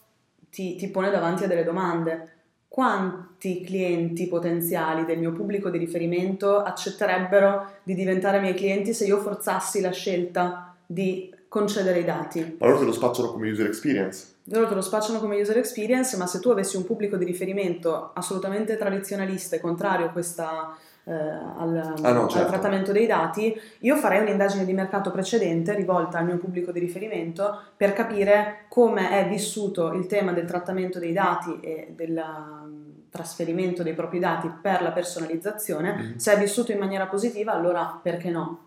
[0.49, 2.33] ti, ti pone davanti a delle domande.
[2.67, 9.19] Quanti clienti potenziali del mio pubblico di riferimento accetterebbero di diventare miei clienti se io
[9.19, 12.57] forzassi la scelta di concedere i dati?
[12.59, 14.33] Ma loro te lo spacciano come user experience.
[14.49, 18.11] Loro te lo spacciano come user experience, ma se tu avessi un pubblico di riferimento
[18.13, 22.49] assolutamente tradizionalista e contrario a questa, eh, al, Ah, no, al certo.
[22.49, 27.59] trattamento dei dati, io farei un'indagine di mercato precedente rivolta al mio pubblico di riferimento
[27.77, 32.11] per capire come è vissuto il tema del trattamento dei dati e del
[32.65, 35.93] mm, trasferimento dei propri dati per la personalizzazione.
[35.93, 36.15] Mhm.
[36.17, 38.59] Se è vissuto in maniera positiva, allora perché no?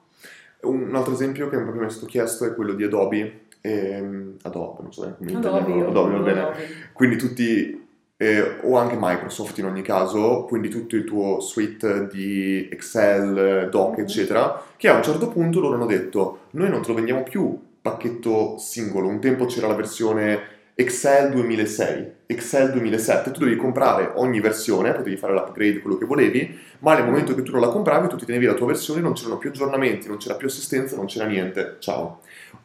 [0.60, 3.40] Un altro esempio che proprio mi è stato chiesto è quello di Adobe.
[3.60, 6.40] ehm, Adobe, non so come Adobe, Adobe, bene.
[6.40, 6.56] Adobe.
[6.92, 7.87] Quindi tutti,
[8.20, 13.96] eh, o anche Microsoft in ogni caso, quindi tutto il tuo suite di Excel, Doc,
[13.98, 14.02] Mhm.
[14.04, 17.56] eccetera, che a un certo punto loro hanno detto, noi non te lo vendiamo più
[17.80, 24.40] pacchetto singolo, un tempo c'era la versione Excel 2006, Excel 2007, tu dovevi comprare ogni
[24.40, 28.08] versione, potevi fare l'upgrade, quello che volevi, ma nel momento che tu non la compravi,
[28.08, 31.06] tu ti tenevi la tua versione, non c'erano più aggiornamenti, non c'era più assistenza, non
[31.06, 32.20] c'era niente, ciao.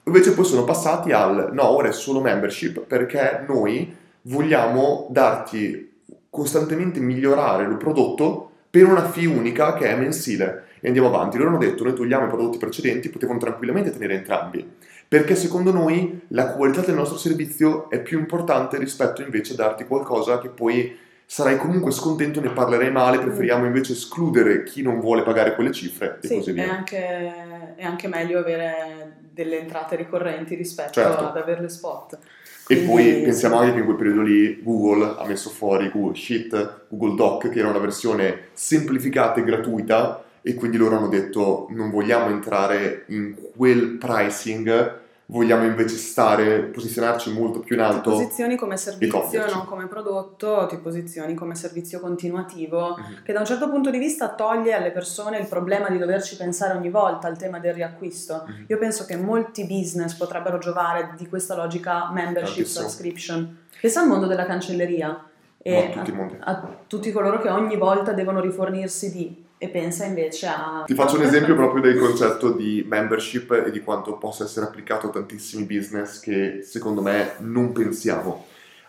[0.06, 5.92] Invece poi sono passati al no, ora è solo membership perché noi vogliamo darti
[6.30, 11.38] costantemente migliorare il prodotto per una fee unica che è mensile e andiamo avanti.
[11.38, 14.68] Loro hanno detto noi togliamo i prodotti precedenti, potevano tranquillamente tenere entrambi,
[15.08, 19.86] perché secondo noi la qualità del nostro servizio è più importante rispetto invece a darti
[19.86, 25.22] qualcosa che poi sarai comunque scontento, ne parlerai male, preferiamo invece escludere chi non vuole
[25.24, 26.72] pagare quelle cifre e Sì, così è via.
[26.76, 31.28] anche, è anche meglio avere delle entrate ricorrenti rispetto Certo.
[31.28, 32.18] ad averle spot.
[32.66, 36.16] E Quindi, poi pensiamo anche che in quel periodo lì Google ha messo fuori Google
[36.16, 41.68] Sheet, Google Doc, che era una versione semplificata e gratuita, e quindi loro hanno detto
[41.72, 48.12] non vogliamo entrare in quel pricing, vogliamo invece stare, posizionarci molto più in Ti alto.
[48.12, 53.24] posizioni come servizio, non come prodotto, ti posizioni come servizio continuativo, Mhm.
[53.24, 56.78] che da un certo punto di vista toglie alle persone il problema di doverci pensare
[56.78, 58.44] ogni volta al tema del riacquisto.
[58.48, 58.66] Mhm.
[58.68, 62.88] Io penso che molti business potrebbero giovare di questa logica membership Tantissimo.
[62.88, 63.58] subscription.
[63.80, 65.26] Pensa al mondo della cancelleria
[65.62, 70.04] e Ma tutti a, a tutti coloro che ogni volta devono rifornirsi di e pensa
[70.04, 70.84] invece a...
[70.86, 75.08] Ti faccio un esempio proprio del concetto di membership e di quanto possa essere applicato
[75.08, 78.46] a tantissimi business che secondo me non pensiamo.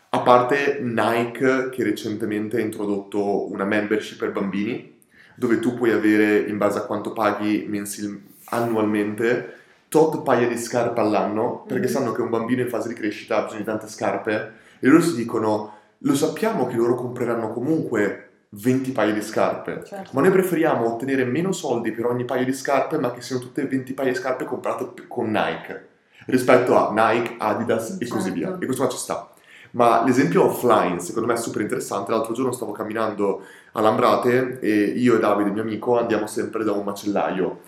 [0.08, 4.98] A parte Nike che recentemente ha introdotto una membership per bambini,
[5.36, 9.52] dove tu puoi avere in base a quanto paghi mensil- annualmente
[9.88, 11.92] tot paia di scarpe all'anno, perché Mhm.
[11.92, 15.02] sanno che un bambino in fase di crescita ha bisogno di tante scarpe e loro
[15.02, 18.23] si dicono lo sappiamo che loro compreranno comunque
[18.56, 20.10] 20 paia di scarpe, Certo.
[20.12, 23.66] ma noi preferiamo ottenere meno soldi per ogni paio di scarpe, ma che siano tutte
[23.66, 25.88] 20 paia di scarpe comprate con Nike,
[26.26, 28.34] rispetto a Nike, Adidas e così Certo.
[28.34, 28.56] via.
[28.60, 29.28] E questo qua ci sta.
[29.72, 32.12] Ma l'esempio offline, secondo me, è super interessante.
[32.12, 36.70] L'altro giorno stavo camminando a Lambrate e io e Davide, mio amico, andiamo sempre da
[36.70, 37.60] un macellaio.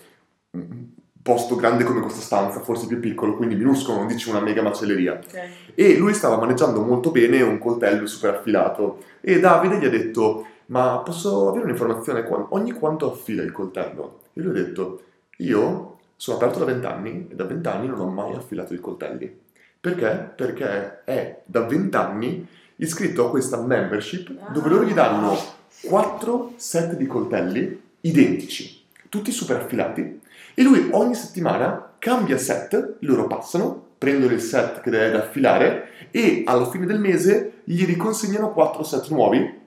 [0.51, 0.85] Un
[1.21, 5.19] posto grande come questa stanza, forse più piccolo, quindi minuscolo, non dici una mega macelleria.
[5.21, 5.49] Ok.
[5.75, 9.03] E lui stava maneggiando molto bene un coltello super affilato.
[9.19, 12.25] E Davide gli ha detto: Ma posso avere un'informazione?
[12.49, 14.21] Ogni quanto affila il coltello?
[14.33, 15.01] E lui ha detto:
[15.37, 19.45] Io sono aperto da vent'anni e da vent'anni non ho mai affilato i coltelli.
[19.79, 20.31] Perché?
[20.35, 25.35] Perché è da vent'anni iscritto a questa membership dove loro gli danno
[25.83, 30.21] quattro set di coltelli identici, tutti super affilati,
[30.53, 36.43] e lui ogni settimana cambia set, loro passano, prendono il set che da affilare e
[36.45, 39.65] alla fine del mese gli riconsegnano quattro set nuovi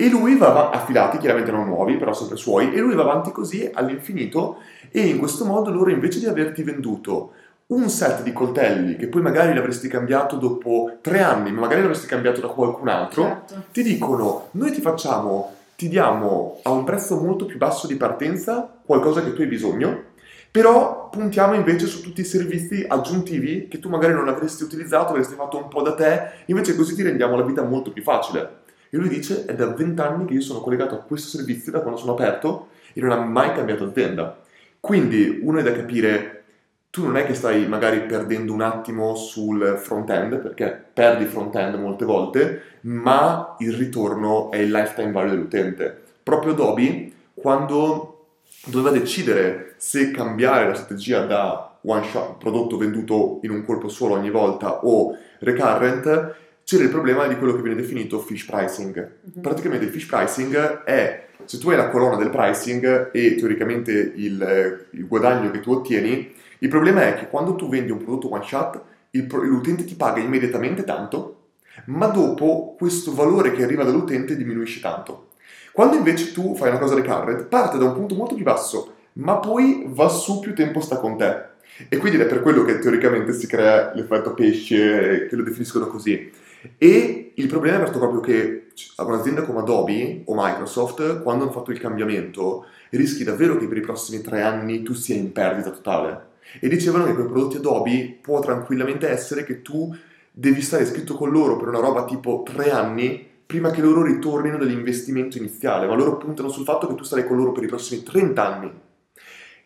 [0.00, 3.32] e lui va avanti, affilati, chiaramente non nuovi, però sempre suoi, e lui va avanti
[3.32, 4.58] così all'infinito
[4.92, 7.32] e in questo modo loro invece di averti venduto
[7.68, 12.06] un set di coltelli che poi magari l'avresti cambiato dopo tre anni, ma magari l'avresti
[12.06, 13.64] cambiato da qualcun altro, Certo.
[13.72, 18.72] ti dicono noi ti facciamo, ti diamo a un prezzo molto più basso di partenza
[18.86, 20.02] qualcosa che tu hai bisogno,
[20.48, 25.34] però puntiamo invece su tutti i servizi aggiuntivi che tu magari non avresti utilizzato, avresti
[25.34, 28.66] fatto un po' da te, invece così ti rendiamo la vita molto più facile.
[28.90, 31.98] E lui dice è da vent'anni che io sono collegato a questo servizio da quando
[31.98, 34.38] sono aperto e non ha mai cambiato azienda.
[34.80, 36.44] Quindi uno è da capire,
[36.90, 42.04] tu non è che stai magari perdendo un attimo sul front-end, perché perdi front-end molte
[42.04, 46.02] volte, ma il ritorno è il lifetime value dell'utente.
[46.22, 48.26] Proprio Adobe, quando
[48.66, 54.14] doveva decidere se cambiare la strategia da one shot, prodotto venduto in un colpo solo
[54.14, 56.34] ogni volta, o recurrent,
[56.68, 58.94] c'era il problema di quello che viene definito fish pricing.
[58.94, 59.40] Mm-hmm.
[59.40, 64.86] Praticamente il fish pricing è se tu hai la colonna del pricing e teoricamente il,
[64.90, 68.44] il, guadagno che tu ottieni, il problema è che quando tu vendi un prodotto one
[68.44, 71.52] shot, il, l'utente ti paga immediatamente tanto,
[71.86, 75.28] ma dopo questo valore che arriva dall'utente diminuisce tanto.
[75.72, 79.38] Quando invece tu fai una cosa recurrent, parte da un punto molto più basso, ma
[79.38, 81.46] poi va su più tempo sta con te.
[81.88, 86.46] E quindi è per quello che teoricamente si crea l'effetto pesce, che lo definiscono così.
[86.76, 91.78] E il problema è proprio che un'azienda come Adobe o Microsoft, quando hanno fatto il
[91.78, 96.26] cambiamento, rischi davvero che per i prossimi tre anni tu sia in perdita totale.
[96.60, 99.94] E dicevano che con i prodotti Adobe può tranquillamente essere che tu
[100.30, 104.58] devi stare iscritto con loro per una roba tipo tre anni prima che loro ritornino
[104.58, 108.02] dall'investimento iniziale, ma loro puntano sul fatto che tu sarai con loro per i prossimi
[108.02, 108.80] 30 anni.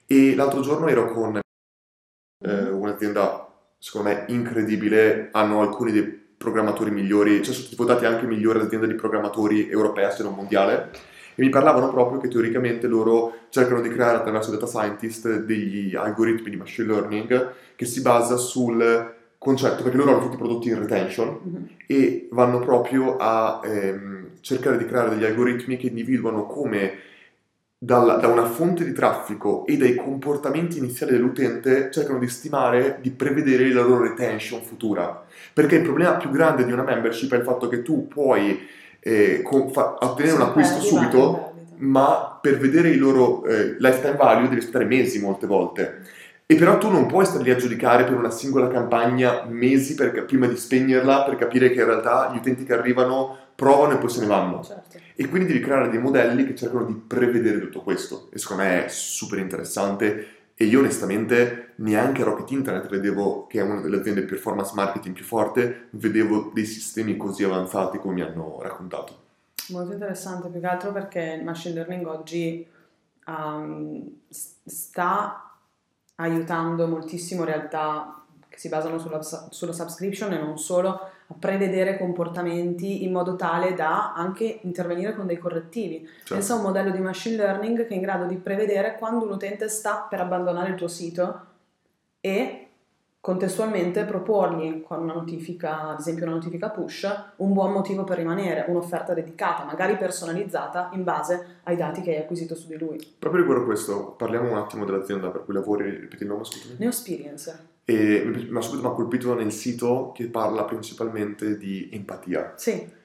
[0.06, 1.40] E l'altro giorno ero con
[2.44, 3.48] eh, un'azienda,
[3.78, 8.86] secondo me, incredibile, hanno alcuni dei programmatori migliori, cioè sono stati votati anche migliore azienda
[8.86, 10.90] di programmatori europea, se non mondiale,
[11.34, 16.50] e mi parlavano proprio che teoricamente loro cercano di creare attraverso data scientist degli algoritmi
[16.50, 20.78] di machine learning che si basa sul concetto, perché loro hanno tutti i prodotti in
[20.78, 21.62] retention mm-hmm.
[21.86, 27.10] e vanno proprio a ehm, cercare di creare degli algoritmi che individuano come
[27.76, 33.10] dalla, da una fonte di traffico e dai comportamenti iniziali dell'utente cercano di stimare, di
[33.10, 35.21] prevedere la loro retention futura.
[35.52, 38.66] Perché il problema più grande di una membership è il fatto che tu puoi
[39.00, 39.42] eh,
[39.72, 44.84] fa- ottenere un acquisto subito, ma per vedere il loro eh, lifetime value devi aspettare
[44.84, 46.02] mesi molte volte.
[46.46, 50.24] E però tu non puoi stare lì a giudicare per una singola campagna mesi per,
[50.26, 54.10] prima di spegnerla per capire che in realtà gli utenti che arrivano provano e poi
[54.10, 54.62] se ne vanno.
[54.62, 54.98] Certo.
[55.14, 58.28] E quindi devi creare dei modelli che cercano di prevedere tutto questo.
[58.32, 60.26] E secondo me è super interessante.
[60.62, 65.24] E io onestamente neanche Rocket Internet vedevo, che è una delle aziende performance marketing più
[65.24, 69.18] forte, vedevo dei sistemi così avanzati come mi hanno raccontato.
[69.70, 72.64] Molto interessante, più che altro perché il machine learning oggi
[73.26, 75.52] um, sta
[76.14, 83.12] aiutando moltissimo realtà che si basano sulla, sulla subscription e non solo prevedere comportamenti in
[83.12, 86.06] modo tale da anche intervenire con dei correttivi.
[86.06, 86.34] Certo.
[86.34, 89.32] Pensa a un modello di machine learning che è in grado di prevedere quando un
[89.32, 91.40] utente sta per abbandonare il tuo sito
[92.20, 92.66] e
[93.22, 98.64] contestualmente proporgli con una notifica, ad esempio una notifica push, un buon motivo per rimanere,
[98.66, 102.98] un'offerta dedicata, magari personalizzata in base ai dati che hai acquisito su di lui.
[103.20, 106.74] Proprio riguardo questo, parliamo un attimo dell'azienda per cui lavori, ripeti il nome, scusami.
[106.78, 107.71] Neosperience.
[107.84, 112.54] E mi ha subito mi ha colpito nel sito che parla principalmente di empatia.
[112.56, 113.00] Sì.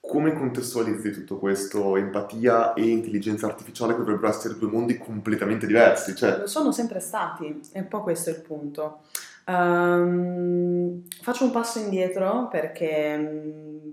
[0.00, 6.14] Come contestualizzi tutto questo, empatia e intelligenza artificiale che dovrebbero essere due mondi completamente diversi?
[6.14, 6.38] Cioè...
[6.38, 9.00] Lo sono sempre stati, e un po' questo è il punto.
[9.46, 13.92] Um, faccio un passo indietro perché,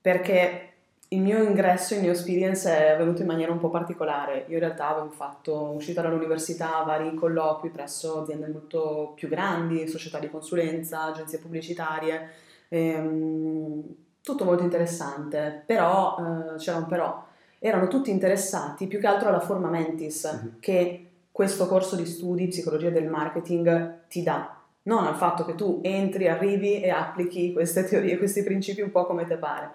[0.00, 0.71] perché
[1.12, 4.44] il mio ingresso, il mio experience è venuto in maniera un po' particolare.
[4.48, 10.18] Io in realtà avevo fatto, uscita dall'università, vari colloqui presso aziende molto più grandi, società
[10.18, 12.30] di consulenza, agenzie pubblicitarie,
[12.68, 13.82] ehm,
[14.22, 17.26] tutto molto interessante, però eh, c'era un però.
[17.58, 20.58] Erano tutti interessati più che altro alla forma mentis uh-huh.
[20.60, 25.80] che questo corso di studi, psicologia del marketing, ti dà non al fatto che tu
[25.82, 29.70] entri, arrivi e applichi queste teorie, questi principi un po' come te pare.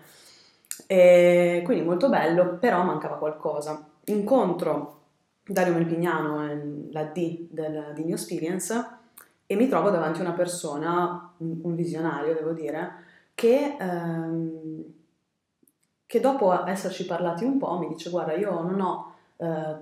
[0.88, 3.86] E quindi molto bello, però mancava qualcosa.
[4.06, 5.02] Incontro
[5.46, 8.96] Dario Melpignano, la D del, di New Experience,
[9.46, 12.92] e mi trovo davanti a una persona, un, visionario devo dire,
[13.34, 14.84] che, ehm,
[16.06, 19.76] che, dopo esserci parlati un po' mi dice guarda io non ho eh,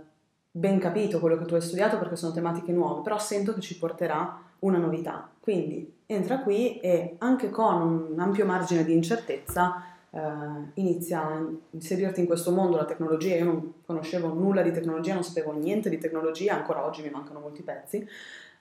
[0.51, 3.78] ben capito quello che tu hai studiato perché sono tematiche nuove, però sento che ci
[3.78, 5.30] porterà una novità.
[5.39, 12.22] Quindi entra qui e anche con un ampio margine di incertezza eh, inizia a inserirti
[12.22, 13.36] in questo mondo la tecnologia.
[13.36, 17.41] Io non conoscevo nulla di tecnologia, non sapevo niente di tecnologia, ancora oggi mi mancano
[17.41, 18.07] molti pezzi.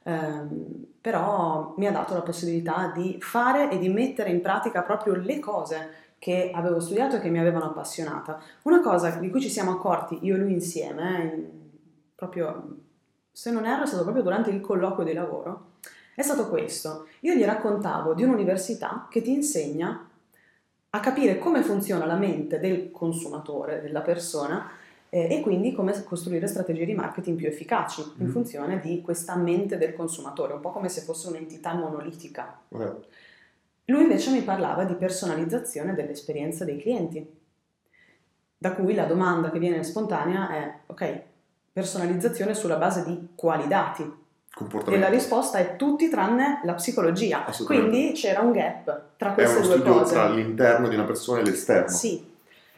[0.07, 5.15] Um, però mi ha dato la possibilità di fare e di mettere in pratica proprio
[5.15, 5.89] le cose
[6.19, 8.39] che avevo studiato e che mi avevano appassionata.
[8.65, 11.51] Una cosa di cui ci siamo accorti io e lui insieme, eh,
[12.15, 12.81] proprio
[13.33, 15.73] se non erro è stato proprio durante il colloquio di lavoro,
[16.15, 17.07] è stato questo.
[17.21, 20.07] Io gli raccontavo di un'università che ti insegna
[20.95, 24.71] a capire come funziona la mente del consumatore, della persona,
[25.09, 28.31] eh, e quindi come costruire strategie di marketing più efficaci in Mm.
[28.31, 32.61] funzione di questa mente del consumatore, un po' come se fosse un'entità monolitica.
[32.69, 32.97] Ok.
[33.87, 37.29] Lui invece mi parlava di personalizzazione dell'esperienza dei clienti,
[38.57, 41.21] da cui la domanda che viene spontanea è, ok,
[41.73, 44.23] personalizzazione sulla base di quali dati?
[44.55, 45.05] E Comportamento.
[45.05, 47.45] la risposta è tutti tranne la psicologia.
[47.65, 50.15] Quindi c'era un gap tra È queste uno due studio cose.
[50.15, 51.89] tra l'interno di una persona e l'esterno.
[51.89, 52.25] Sì,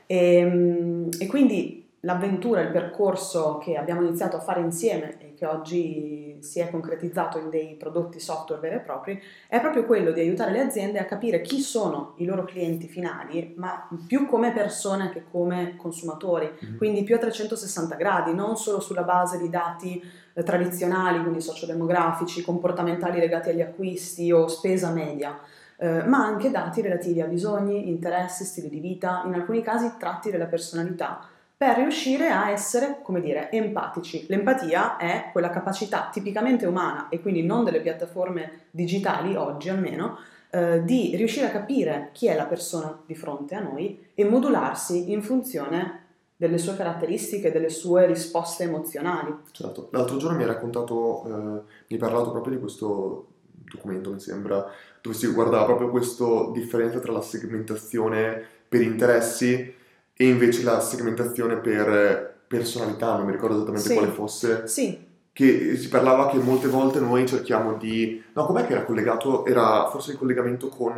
[0.07, 6.37] e, e quindi l'avventura, il percorso che abbiamo iniziato a fare insieme e che oggi
[6.41, 10.53] si è concretizzato in dei prodotti software veri e propri, è proprio quello di aiutare
[10.53, 15.25] le aziende a capire chi sono i loro clienti finali, ma più come persone che
[15.31, 16.77] come consumatori, Mhm.
[16.79, 20.01] quindi più a 360 gradi, non solo sulla base di dati
[20.45, 25.39] tradizionali, quindi sociodemografici, comportamentali legati agli acquisti o spesa media,
[25.79, 30.31] eh, ma anche dati relativi a bisogni, interessi, stili di vita, in alcuni casi tratti
[30.31, 31.21] della personalità,
[31.57, 34.27] per riuscire a essere, come dire, empatici.
[34.29, 40.19] L'empatia è quella capacità tipicamente umana e quindi non delle piattaforme digitali, oggi almeno,
[40.51, 45.11] eh, di riuscire a capire chi è la persona di fronte a noi e modularsi
[45.11, 46.05] in funzione
[46.37, 49.35] delle sue caratteristiche, delle sue risposte emozionali.
[49.53, 49.89] Certo.
[49.93, 54.65] L'altro giorno mi hai raccontato, eh, mi hai parlato proprio di questo documento, mi sembra,
[55.01, 59.75] dove si guardava proprio questa differenza tra la segmentazione per interessi
[60.13, 63.95] e invece la segmentazione per personalità, non mi ricordo esattamente Sì.
[63.95, 68.23] quale fosse, Sì, che si parlava che molte volte noi cerchiamo di...
[68.33, 69.45] No, com'è che era collegato?
[69.45, 70.97] Era forse il collegamento con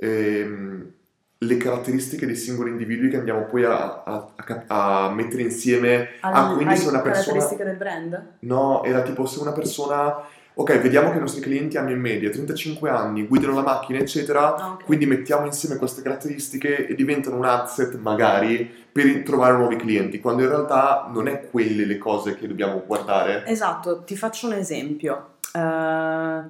[0.00, 0.92] ehm,
[1.40, 6.08] le caratteristiche dei singoli individui che andiamo poi a, a- a a mettere insieme.
[6.20, 7.24] Ah, quindi se una persona...
[7.24, 8.22] caratteristiche del brand?
[8.40, 10.16] No, era tipo se una persona...
[10.54, 14.56] Ok, vediamo che i nostri clienti hanno in media 35 anni, guidano la macchina, eccetera,
[14.56, 14.84] Ah, ok.
[14.86, 20.42] quindi mettiamo insieme queste caratteristiche e diventano un asset magari per trovare nuovi clienti, quando
[20.42, 23.46] in realtà non è quelle le cose che dobbiamo guardare.
[23.46, 25.34] Esatto, ti faccio un esempio.
[25.54, 26.42] Eh,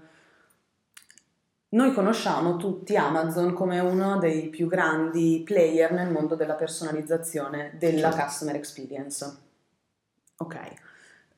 [1.70, 8.10] noi conosciamo tutti Amazon come uno dei più grandi player nel mondo della personalizzazione della
[8.10, 8.22] Certo.
[8.24, 9.36] customer experience.
[10.38, 10.56] Ok.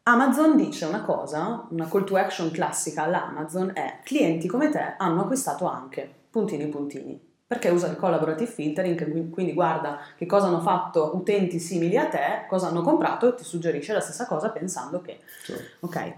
[0.04, 5.22] Amazon dice una cosa, una call to action classica all'Amazon è clienti come te hanno
[5.22, 11.14] acquistato anche, puntini puntini, perché usa il collaborative filtering, quindi guarda che cosa hanno fatto
[11.14, 15.20] utenti simili a te, cosa hanno comprato e ti suggerisce la stessa cosa pensando che
[15.44, 16.14] Cioè, Ok.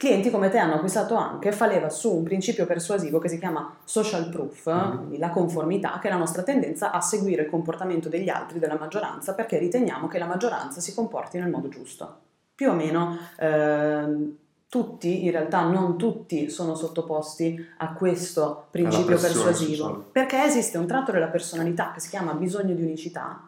[0.00, 3.76] Clienti come te hanno acquistato anche, fa leva su un principio persuasivo che si chiama
[3.84, 8.30] social proof, quindi la conformità, che è la nostra tendenza a seguire il comportamento degli
[8.30, 12.16] altri, della maggioranza, perché riteniamo che la maggioranza si comporti nel modo giusto.
[12.54, 14.36] Più o meno ehm,
[14.70, 20.04] tutti, in realtà non tutti, sono sottoposti a questo principio persuasivo, sociale.
[20.12, 23.46] perché esiste un tratto della personalità che si chiama bisogno di unicità,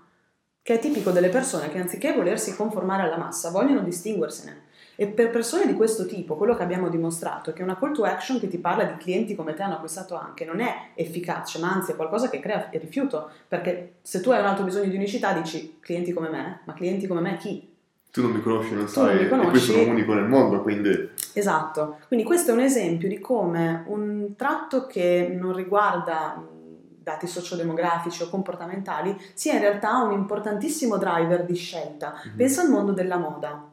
[0.61, 4.71] che è tipico delle persone che anziché volersi conformare alla massa vogliono distinguersene.
[4.95, 8.05] E per persone di questo tipo, quello che abbiamo dimostrato è che una call to
[8.05, 11.73] action che ti parla di clienti come te hanno acquistato anche non è efficace, ma
[11.73, 14.97] anzi è qualcosa che crea il rifiuto, perché se tu hai un alto bisogno di
[14.97, 17.71] unicità dici clienti come me, ma clienti come me chi?
[18.13, 19.73] tu non mi conosci, non Tu non sai, mi e questo conosci.
[19.73, 21.09] sono unico nel mondo, quindi...
[21.33, 26.47] Esatto, quindi questo è un esempio di come un tratto che non riguarda
[27.03, 32.15] dati sociodemografici o comportamentali sia in realtà un importantissimo driver di scelta.
[32.23, 32.37] Mhm.
[32.37, 33.71] Pensa al mondo della moda.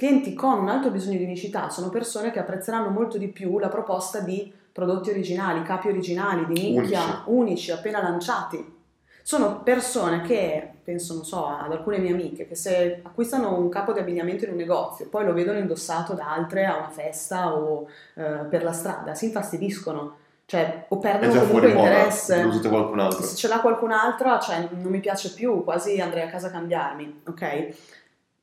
[0.00, 3.68] Clienti con un alto bisogno di unicità sono persone che apprezzeranno molto di più la
[3.68, 8.78] proposta di prodotti originali, capi originali, di nicchia, unici, appena lanciati.
[9.22, 13.92] Sono persone che, penso, non so, ad alcune mie amiche, che se acquistano un capo
[13.92, 17.86] di abbigliamento in un negozio, poi lo vedono indossato da altre a una festa o
[18.14, 22.42] eh, per la strada, si infastidiscono, cioè o perdono comunque moda, interesse.
[22.42, 23.22] usate qualcun altro.
[23.22, 27.20] Se ce l'ha qualcun'altra, cioè non mi piace più, quasi andrei a casa a cambiarmi,
[27.28, 27.98] ok?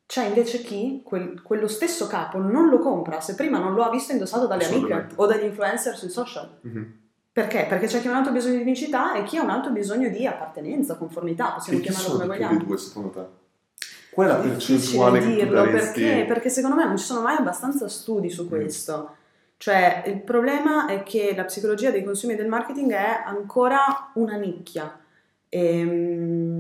[0.07, 3.89] C'è invece chi quel- quello stesso capo non lo compra se prima non lo ha
[3.89, 6.49] visto indossato dalle amiche o dagli influencer sui social.
[6.61, 6.93] Mhm.
[7.33, 7.65] Perché?
[7.67, 10.09] Perché c'è chi ha un alto bisogno di unicità e chi ha un alto bisogno
[10.09, 12.59] di appartenenza, conformità, possiamo E chi chiamarlo come vogliamo.
[12.63, 13.21] due secondo te?
[14.09, 16.01] Qual è la percentuale che tu daresti?
[16.01, 18.47] perché, perché secondo me non ci sono mai abbastanza studi su Mm.
[18.47, 19.15] questo.
[19.57, 24.35] Cioè, il problema è che la psicologia dei consumi e del marketing è ancora una
[24.37, 24.97] nicchia.
[25.49, 26.56] Ehm,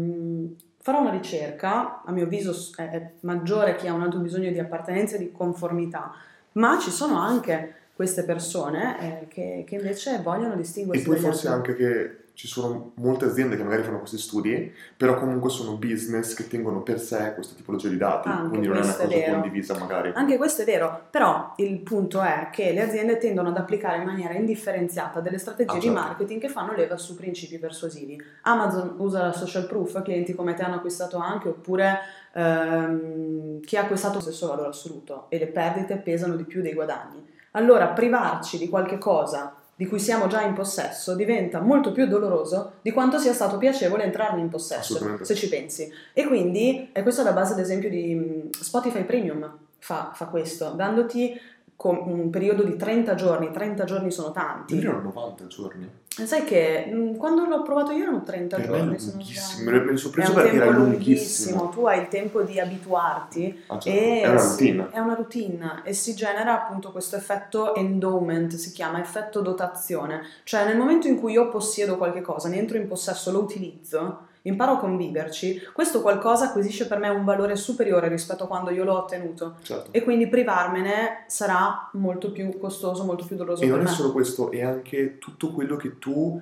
[0.87, 5.17] farò una ricerca, a mio avviso è, maggiore chi ha un alto bisogno di appartenenza
[5.17, 6.13] e di conformità,
[6.53, 11.25] ma ci sono anche queste persone eh, che, che invece vogliono E distinguersi poi dagli
[11.25, 11.71] forse altri.
[11.71, 16.35] anche che ci sono molte aziende che magari fanno questi studi, però comunque sono business
[16.35, 19.07] che tengono per sé questa tipologia di dati, Anche quindi non è una è cosa
[19.07, 19.31] vero.
[19.31, 20.11] condivisa magari.
[20.13, 24.03] Anche questo è vero, però il punto è che le aziende tendono ad applicare in
[24.03, 25.99] maniera indifferenziata delle strategie Ah, di certo.
[25.99, 28.21] marketing che fanno leva su principi persuasivi.
[28.43, 31.97] Amazon usa la social proof, clienti come te hanno acquistato anche, oppure
[32.33, 36.73] ehm, chi ha acquistato lo stesso valore assoluto e le perdite pesano di più dei
[36.73, 37.25] guadagni.
[37.51, 42.73] Allora privarci di qualche cosa di cui siamo già in possesso diventa molto più doloroso
[42.81, 45.87] di quanto sia stato piacevole entrarne in possesso, se ci pensi.
[46.13, 51.39] E quindi è questa la base, ad esempio, di Spotify Premium fa, fa questo, dandoti
[51.77, 54.75] con un periodo di 30 giorni, 30 giorni sono tanti.
[54.75, 55.87] Io erano 90 giorni.
[56.07, 58.97] Sai che mm, quando l'ho provato io erano 30 Per me giorni.
[58.97, 63.63] non lunghissimo, me ne sono un perché era lunghissimo, tu hai il tempo di abituarti
[63.67, 63.99] Ah, certo.
[63.99, 64.87] e È una routine.
[64.89, 70.65] è una routine e si genera appunto questo effetto endowment, si chiama effetto dotazione, cioè
[70.65, 74.73] nel momento in cui io possiedo qualche cosa, ne entro in possesso, lo utilizzo, imparo
[74.73, 78.97] a conviverci, questo qualcosa acquisisce per me un valore superiore rispetto a quando io l'ho
[78.97, 79.89] ottenuto Certo.
[79.91, 83.89] e quindi privarmene sarà molto più costoso, molto più doloroso E non è me.
[83.89, 86.41] solo questo, è anche tutto quello che tu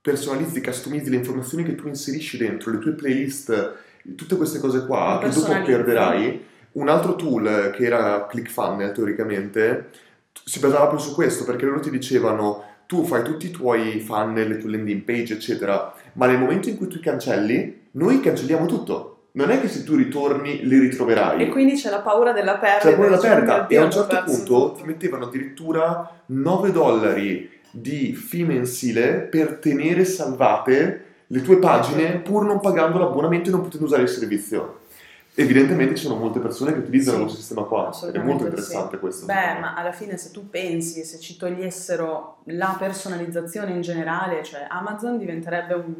[0.00, 3.74] personalizzi, customizzi, le informazioni che tu inserisci dentro, le tue playlist,
[4.16, 6.46] tutte queste cose qua che dopo perderai.
[6.70, 9.90] Un altro tool che era ClickFunnels teoricamente
[10.44, 14.48] si basava proprio su questo perché loro ti dicevano tu fai tutti i tuoi funnel,
[14.48, 19.24] le tue landing page eccetera, ma nel momento in cui tu cancelli, noi cancelliamo tutto.
[19.32, 21.42] Non è che se tu ritorni li ritroverai.
[21.42, 22.88] E quindi c'è la paura della perdita.
[22.88, 24.72] C'è la dici, "Oh mio perdita e a un certo punto tutto".
[24.78, 32.46] ti mettevano addirittura 9 dollari di fee mensile per tenere salvate le tue pagine pur
[32.46, 34.78] non pagando l'abbonamento e non potendo usare il servizio.
[35.40, 38.44] Evidentemente ci sono molte persone che utilizzano Sì, questo sistema qua, è molto sì.
[38.48, 39.26] interessante questo.
[39.26, 44.66] Beh, ma alla fine se tu pensi, se ci togliessero la personalizzazione in generale, cioè
[44.68, 45.94] Amazon diventerebbe un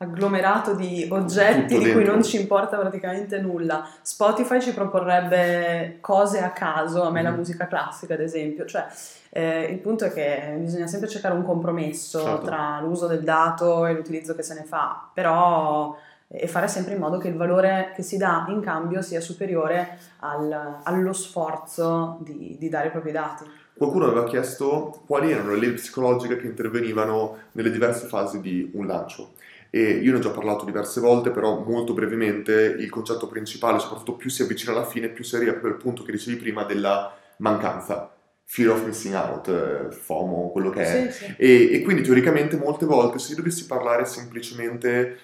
[0.00, 3.84] agglomerato di oggetti di cui non ci importa praticamente nulla.
[4.00, 7.36] Spotify ci proporrebbe cose a caso, a me la Mhm.
[7.36, 8.86] musica classica ad esempio, cioè
[9.30, 12.46] eh, il punto è che bisogna sempre cercare un compromesso Certo.
[12.46, 15.94] tra l'uso del dato e l'utilizzo che se ne fa, però
[16.30, 19.98] e fare sempre in modo che il valore che si dà in cambio sia superiore
[20.18, 23.44] al- allo sforzo di, di dare i propri dati.
[23.74, 28.86] Qualcuno aveva chiesto quali erano le leve psicologiche che intervenivano nelle diverse fasi di un
[28.86, 29.34] lancio.
[29.70, 34.14] E io ne ho già parlato diverse volte, però molto brevemente il concetto principale, soprattutto
[34.14, 37.14] più si avvicina alla fine, più si arriva proprio al punto che dicevi prima della
[37.36, 38.10] mancanza,
[38.44, 41.10] fear of missing out, eh, FOMO, quello che è.
[41.10, 41.34] Sì, sì.
[41.36, 45.18] E, e quindi teoricamente molte volte se io dovessi parlare semplicemente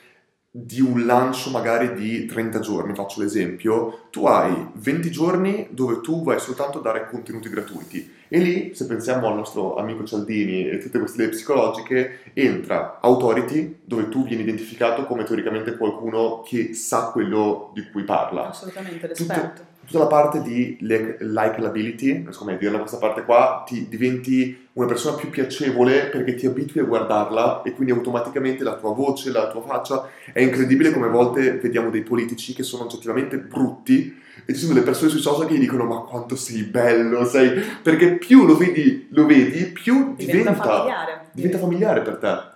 [0.56, 6.22] di un lancio magari di 30 giorni, faccio l'esempio, tu hai 20 giorni dove tu
[6.22, 8.08] vai soltanto a dare contenuti gratuiti.
[8.28, 13.80] E lì, se pensiamo al nostro amico Cialdini e tutte queste idee psicologiche, entra Authority
[13.84, 18.50] dove tu vieni identificato come teoricamente qualcuno che sa quello di cui parla.
[18.50, 19.62] Assolutamente, Tutto- l'esperto.
[19.86, 24.68] Tutta la parte di like- likability, non so come dirla questa parte qua, ti diventi
[24.74, 29.30] una persona più piacevole perché ti abitui a guardarla e quindi automaticamente la tua voce,
[29.30, 34.22] la tua faccia è incredibile come a volte vediamo dei politici che sono oggettivamente brutti
[34.46, 37.62] e ci sono delle persone sui social che gli dicono ma quanto sei bello, sei...
[37.82, 41.20] perché più lo vedi, lo vedi più Diventa, diventa, familiare.
[41.32, 42.53] diventa familiare per te.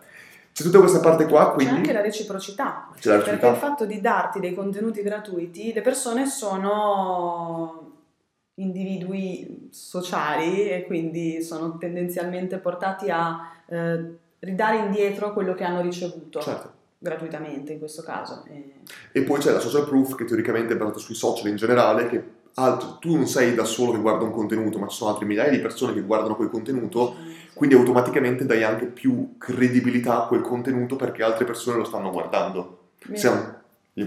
[0.59, 2.88] C'è tutta questa parte qua, C'è quindi anche la reciprocità.
[2.98, 3.66] c'è la Perché il reciprocità.
[3.68, 7.92] fatto di darti dei contenuti gratuiti, le persone sono
[8.54, 13.38] individui sociali e quindi sono tendenzialmente portati a
[13.68, 14.04] eh,
[14.40, 16.72] ridare indietro quello che hanno ricevuto Certo.
[16.98, 18.42] gratuitamente in questo caso.
[18.48, 18.72] E-
[19.12, 22.22] E poi c'è la social proof che teoricamente è basata sui social in generale, che
[22.54, 25.52] alt- tu non sei da solo che guarda un contenuto, ma ci sono altre migliaia
[25.52, 27.14] di persone che guardano quel contenuto,
[27.59, 32.78] quindi automaticamente dai anche più credibilità a quel contenuto perché altre persone lo stanno guardando.
[33.06, 33.52] Mi- Siamo...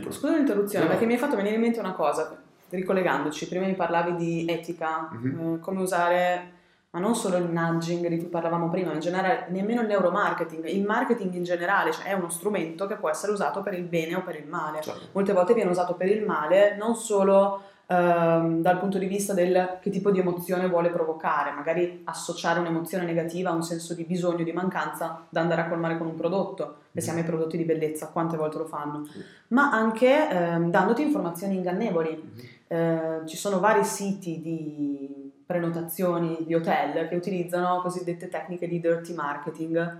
[0.02, 2.34] posso- Scusa l'interruzione, No, perché mi hai fatto venire in mente una cosa,
[2.70, 5.56] ricollegandoci, prima mi parlavi di etica, Mhm.
[5.56, 6.52] eh, come usare,
[6.92, 10.66] ma non solo il nudging di cui parlavamo prima, ma in generale nemmeno il neuromarketing,
[10.68, 14.16] il marketing in generale, cioè è uno strumento che può essere usato per il bene
[14.16, 14.80] o per il male.
[14.82, 15.08] Certo.
[15.12, 19.80] Molte volte viene usato per il male, non solo ehm, dal punto di vista del
[19.82, 24.44] che tipo di emozione vuole provocare, magari associare un'emozione negativa a un senso di bisogno,
[24.44, 26.76] di mancanza da andare a colmare con un prodotto.
[26.92, 29.06] Pensiamo ai prodotti di bellezza, quante volte lo fanno
[29.52, 32.60] ma anche ehm, dandoti informazioni ingannevoli.
[32.68, 39.14] Eh, ci sono vari siti di prenotazioni di hotel che utilizzano cosiddette tecniche di dirty
[39.14, 40.00] marketing,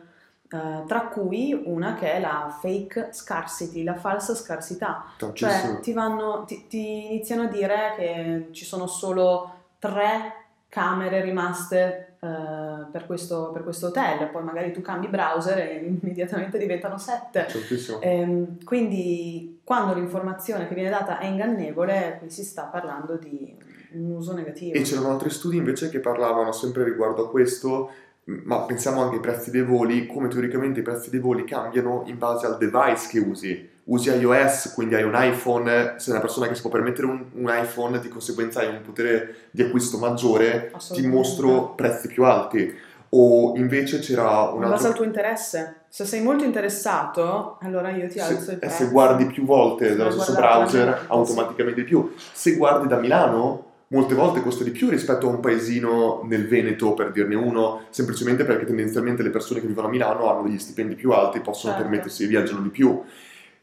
[0.54, 5.06] eh, tra cui una che è la fake scarcity, la falsa scarsità.
[5.34, 10.36] Cioè ti, vanno, ti, ti iniziano a dire che ci sono solo tre
[10.68, 16.58] camere rimaste eh, per, questo, per questo hotel, poi magari tu cambi browser e immediatamente
[16.58, 17.48] diventano 7.
[17.48, 18.00] Certissimo.
[18.02, 23.56] Ehm, quindi quando l'informazione che viene data è ingannevole, qui si sta parlando di
[23.94, 24.78] un uso negativo.
[24.78, 27.90] E c'erano altri studi invece che parlavano sempre riguardo a questo,
[28.26, 32.18] ma pensiamo anche ai prezzi dei voli, come teoricamente i prezzi dei voli cambiano in
[32.18, 33.70] base al device che usi.
[33.86, 37.50] Usi iOS, quindi hai un iPhone, sei una persona che si può permettere un, un
[37.52, 42.90] iPhone, di conseguenza hai un potere di acquisto maggiore, ti mostro prezzi più alti.
[43.14, 44.88] O invece c'era un In base altro...
[44.88, 45.76] al tuo interesse.
[45.90, 48.76] Se sei molto interessato, allora io ti alzo Se, il e prezzo.
[48.84, 52.14] se guardi più volte dallo stesso browser, automaticamente di più.
[52.32, 56.94] Se guardi da Milano, molte volte costa di più rispetto a un paesino nel Veneto,
[56.94, 60.96] per dirne uno, semplicemente perché tendenzialmente le persone che vivono a Milano hanno degli stipendi
[60.96, 61.88] più alti, possono Certo.
[61.88, 63.02] permettersi, viaggiano di più.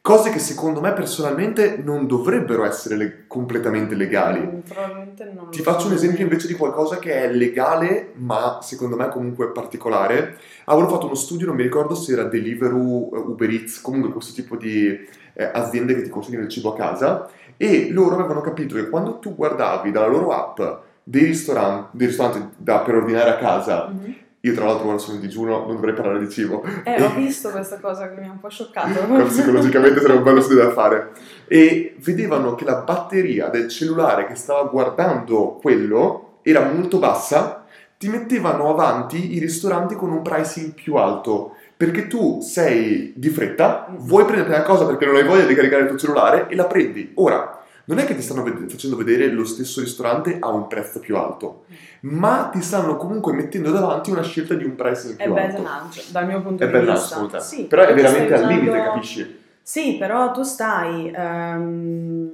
[0.00, 4.38] Cose che secondo me personalmente non dovrebbero essere le- completamente legali.
[4.40, 8.96] Mm, probabilmente non Ti faccio un esempio invece di qualcosa che è legale, ma secondo
[8.96, 10.36] me comunque particolare.
[10.66, 14.32] Avevo fatto uno studio, non mi ricordo se era Deliveroo, eh, Uber Eats, comunque questo
[14.34, 14.88] tipo di
[15.34, 17.28] eh, aziende che ti consegnano il cibo a casa,
[17.58, 20.60] e loro avevano capito che quando tu guardavi dalla loro app
[21.02, 24.14] dei ristoranti, dei ristoranti da- per ordinare a casa, Mhm.
[24.40, 27.50] io tra l'altro ora sono in digiuno, non dovrei parlare di cibo, Eh, ho visto
[27.50, 28.88] questa cosa che mi ha un po' scioccato.
[29.26, 31.10] Psicologicamente sarebbe un bello studio da fare.
[31.48, 37.64] E vedevano che la batteria del cellulare che stava guardando quello era molto bassa,
[37.98, 41.54] ti mettevano avanti i ristoranti con un pricing più alto.
[41.78, 45.82] Perché tu sei di fretta, vuoi prendere una cosa perché non hai voglia di caricare
[45.82, 47.12] il tuo cellulare e la prendi.
[47.14, 50.98] Ora, non è che ti stanno ved- facendo vedere lo stesso ristorante a un prezzo
[50.98, 51.66] più alto,
[52.00, 55.62] ma ti stanno comunque mettendo davanti una scelta di un È più bad alto.
[55.62, 56.92] nudge, dal mio punto È di vista.
[56.94, 57.54] assolutamente.
[57.54, 59.38] Sì, Però è veramente stai al limite, usando- capisci?
[59.62, 62.30] Sì, però tu stai ehm,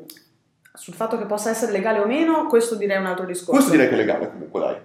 [0.72, 3.52] sul fatto che possa essere legale o meno, questo direi è un altro discorso.
[3.52, 4.76] Questo direi che è legale comunque, dai.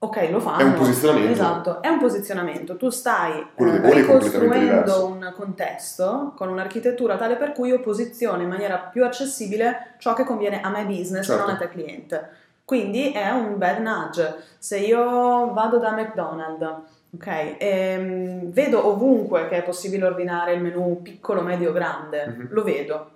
[0.00, 0.58] Ok, lo fanno.
[0.58, 1.32] È un posizionamento.
[1.32, 2.76] Esatto, è un posizionamento.
[2.76, 8.48] Tu stai Quello eh, ricostruendo un contesto con un'architettura tale per cui io posiziono in
[8.48, 11.42] maniera più accessibile ciò che conviene a me business Certo.
[11.42, 12.28] e non a te cliente.
[12.64, 14.36] Quindi è un bad nudge.
[14.58, 16.74] Se io vado da McDonald's,
[17.16, 22.48] ok, e vedo ovunque che è possibile ordinare il menù piccolo, medio, grande, Mhm.
[22.50, 23.10] lo vedo.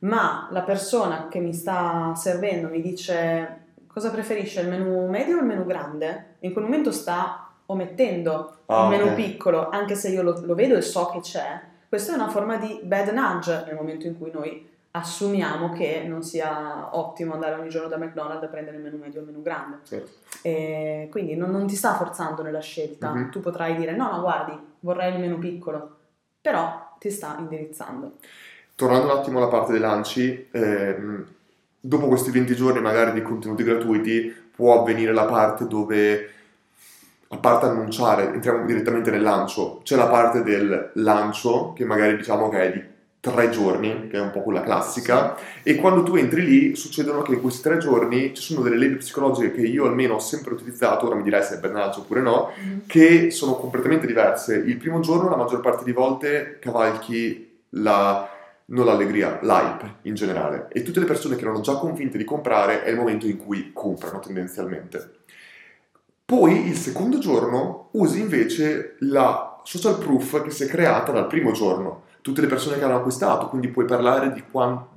[0.00, 5.40] Ma la persona che mi sta servendo mi dice cosa preferisce, il menù medio o
[5.40, 6.36] il menù grande?
[6.40, 9.14] In quel momento sta omettendo Ah, il menù ok.
[9.14, 11.60] piccolo, anche se io lo, lo vedo e so che c'è.
[11.88, 16.22] Questa è una forma di bad nudge nel momento in cui noi assumiamo che non
[16.22, 19.42] sia ottimo andare ogni giorno da McDonald's a prendere il menù medio o il menù
[19.42, 19.78] grande.
[20.42, 23.10] E quindi non, non ti sta forzando nella scelta.
[23.10, 23.30] Mhm.
[23.30, 25.96] Tu potrai dire no, no, guardi, vorrei il menù piccolo,
[26.40, 28.12] però ti sta indirizzando.
[28.74, 31.26] Tornando un attimo alla parte dei lanci, ehm,
[31.80, 36.30] dopo questi 20 giorni magari di contenuti gratuiti può avvenire la parte dove,
[37.28, 42.48] a parte annunciare, entriamo direttamente nel lancio, c'è la parte del lancio che magari diciamo
[42.50, 42.82] che è di
[43.20, 47.34] tre giorni, che è un po' quella classica, e quando tu entri lì succedono che
[47.34, 51.06] in questi tre giorni ci sono delle leggi psicologiche che io almeno ho sempre utilizzato,
[51.06, 52.50] ora mi direi se è bennaggio oppure no,
[52.86, 54.56] che sono completamente diverse.
[54.56, 58.26] Il primo giorno, la maggior parte di volte, cavalchi la,
[58.70, 60.68] non l'allegria, l'hype in generale.
[60.72, 63.70] E tutte le persone che erano già convinte di comprare è il momento in cui
[63.72, 65.18] comprano tendenzialmente.
[66.24, 71.52] Poi il secondo giorno usi invece la social proof che si è creata dal primo
[71.52, 72.04] giorno.
[72.20, 74.44] Tutte le persone che hanno acquistato, quindi puoi parlare di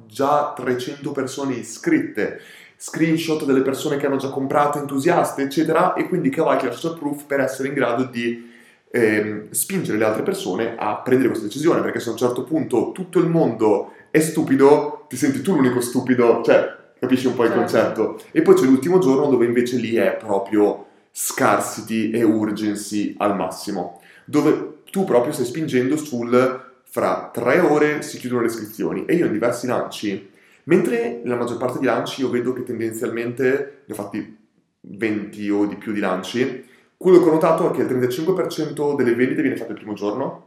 [0.05, 2.39] già 300 persone iscritte,
[2.75, 7.23] screenshot delle persone che hanno già comprato, entusiaste, eccetera, e quindi cavalchi la social proof
[7.25, 8.52] per essere in grado di
[8.95, 12.91] ehm, spingere le altre persone a prendere questa decisione, perché se a un certo punto
[12.91, 17.49] tutto il mondo è stupido, ti senti tu l'unico stupido, cioè capisci un po' il
[17.49, 17.61] Certo.
[17.63, 18.21] concetto.
[18.31, 23.99] E poi c'è l'ultimo giorno dove invece lì è proprio scarsity e urgency al massimo,
[24.25, 29.25] dove tu proprio stai spingendo sul fra tre ore si chiudono le iscrizioni e io
[29.25, 30.29] in diversi lanci,
[30.65, 34.37] mentre nella maggior parte di lanci io vedo che tendenzialmente, ne ho fatti
[34.81, 36.63] 20 o di più di lanci,
[36.97, 40.45] quello che ho notato è che il 35% delle vendite viene fatto il primo giorno,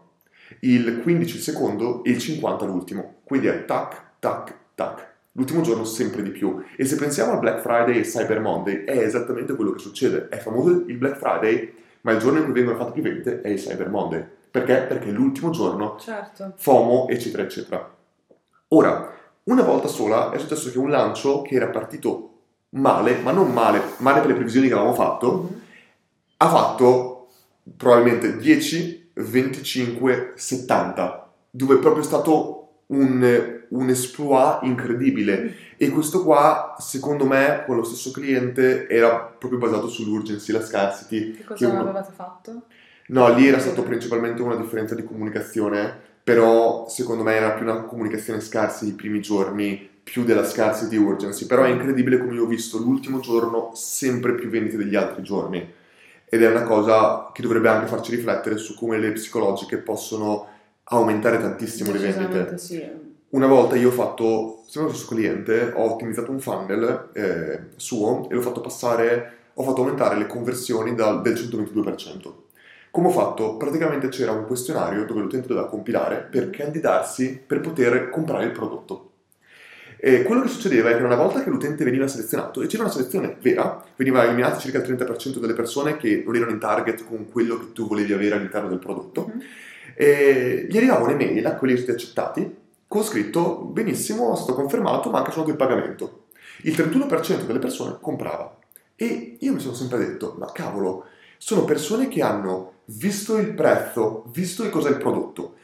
[0.60, 3.14] il 15% il secondo e il 50% l'ultimo.
[3.24, 5.14] Quindi è tac, tac, tac.
[5.32, 6.62] L'ultimo giorno sempre di più.
[6.76, 10.28] E se pensiamo al Black Friday e Cyber Monday, è esattamente quello che succede.
[10.30, 13.48] È famoso il Black Friday, ma il giorno in cui vengono fatte più vendite è
[13.48, 14.24] il Cyber Monday.
[14.50, 14.86] Perché?
[14.88, 16.54] Perché è l'ultimo giorno Certo.
[16.56, 17.94] FOMO, eccetera, eccetera.
[18.68, 19.12] Ora,
[19.44, 22.30] una volta sola è successo che un lancio che era partito
[22.70, 25.60] male, ma non male, male per le previsioni che avevamo fatto, Mhm.
[26.36, 27.28] Ha fatto
[27.76, 32.52] probabilmente 10, 25, 70, dove è proprio stato
[32.86, 35.54] un un exploit incredibile.
[35.76, 41.32] E questo qua, secondo me, con lo stesso cliente era proprio basato sull'urgency, la scarcity.
[41.32, 42.62] Che cosa uno- avevate fatto?
[43.08, 47.82] No, lì era stato principalmente una differenza di comunicazione, però secondo me era più una
[47.82, 51.46] comunicazione scarsa i primi giorni, più della scarcity urgency.
[51.46, 55.72] Però è incredibile come io ho visto l'ultimo giorno sempre più vendite degli altri giorni.
[56.28, 60.48] Ed è una cosa che dovrebbe anche farci riflettere su come le psicologiche possono
[60.84, 62.58] aumentare tantissimo le vendite.
[62.58, 62.84] Sì.
[63.30, 68.28] Una volta io ho fatto, sempre lo stesso cliente, ho ottimizzato un funnel eh, suo
[68.28, 72.32] e l'ho fatto passare, ho fatto aumentare le conversioni dal- del 122%.
[72.90, 73.56] Come ho fatto?
[73.56, 79.10] Praticamente c'era un questionario dove l'utente doveva compilare per candidarsi per poter comprare il prodotto.
[79.98, 82.92] E quello che succedeva è che una volta che l'utente veniva selezionato, e c'era una
[82.92, 87.28] selezione vera, veniva eliminato circa il 30% delle persone che non erano in target con
[87.30, 89.40] quello che tu volevi avere all'interno del prodotto, Mhm.
[89.94, 92.54] e gli arrivava un'email a quelli accettati
[92.86, 96.26] con scritto benissimo, è stato confermato, manca solo il pagamento.
[96.62, 98.56] Il 31% delle persone comprava.
[98.94, 101.06] E io mi sono sempre detto, ma cavolo,
[101.38, 105.54] sono persone che hanno visto il prezzo, visto che cos'è il prodotto,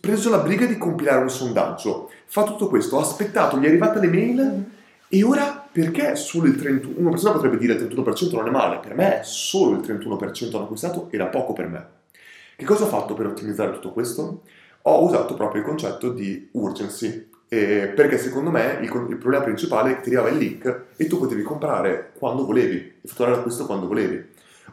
[0.00, 3.98] preso la briga di compilare un sondaggio, fa tutto questo, ha aspettato, gli è arrivata
[3.98, 4.64] l'email
[5.08, 6.92] e ora perché solo il 31%?
[6.96, 10.64] Una persona potrebbe dire il 31% non è male, per me solo il 31% hanno
[10.64, 11.86] acquistato era poco per me.
[12.56, 14.42] Che cosa ho fatto per ottimizzare tutto questo?
[14.82, 19.92] Ho usato proprio il concetto di urgency, eh, perché secondo me il, il problema principale
[19.92, 23.86] è che ti arrivava il link e tu potevi comprare quando volevi, effettuare l'acquisto quando
[23.86, 24.26] volevi.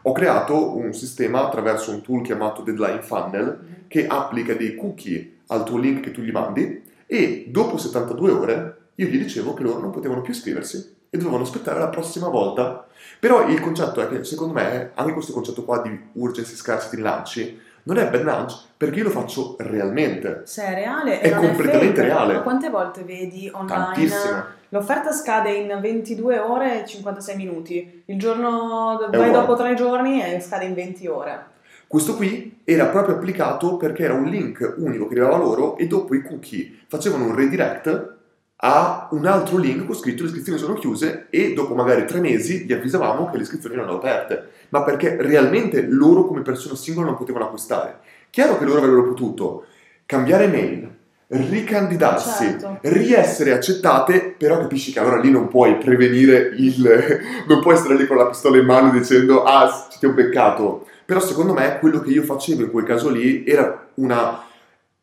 [0.06, 5.64] Ho creato un sistema attraverso un tool chiamato Deadline Funnel che applica dei cookie al
[5.64, 9.80] tuo link che tu gli mandi e dopo 72 ore io gli dicevo che loro
[9.80, 12.86] non potevano più iscriversi e dovevano aspettare la prossima volta.
[13.18, 17.60] Però il concetto è che secondo me anche questo concetto qua di urgency scarcity lanci
[17.86, 20.42] non è bad nudge perché io lo faccio realmente.
[20.44, 22.02] Se è reale È completamente fake.
[22.02, 22.34] reale.
[22.34, 24.44] Ma quante volte vedi online Tantissime.
[24.70, 30.22] l'offerta scade in 22 ore e 56 minuti, il giorno È vai dopo 3 giorni
[30.22, 31.44] e scade in 20 ore.
[31.86, 36.16] Questo qui era proprio applicato perché era un link unico che arrivava loro e dopo
[36.16, 38.14] i cookie facevano un redirect
[38.58, 42.64] a un altro link con scritto le iscrizioni sono chiuse e dopo magari tre mesi
[42.64, 47.16] gli avvisavamo che le iscrizioni erano aperte, ma perché realmente loro come persone singole non
[47.16, 47.98] potevano acquistare.
[48.30, 49.66] Chiaro che loro avrebbero potuto
[50.06, 50.90] cambiare mail,
[51.28, 52.78] ricandidarsi, Certo.
[52.82, 56.88] riessere accettate, però capisci che allora lì non puoi prevenire il...
[57.46, 60.86] non puoi stare lì con la pistola in mano dicendo ah ci ti ho beccato.
[61.04, 64.44] Però secondo me quello che io facevo in quel caso lì era una...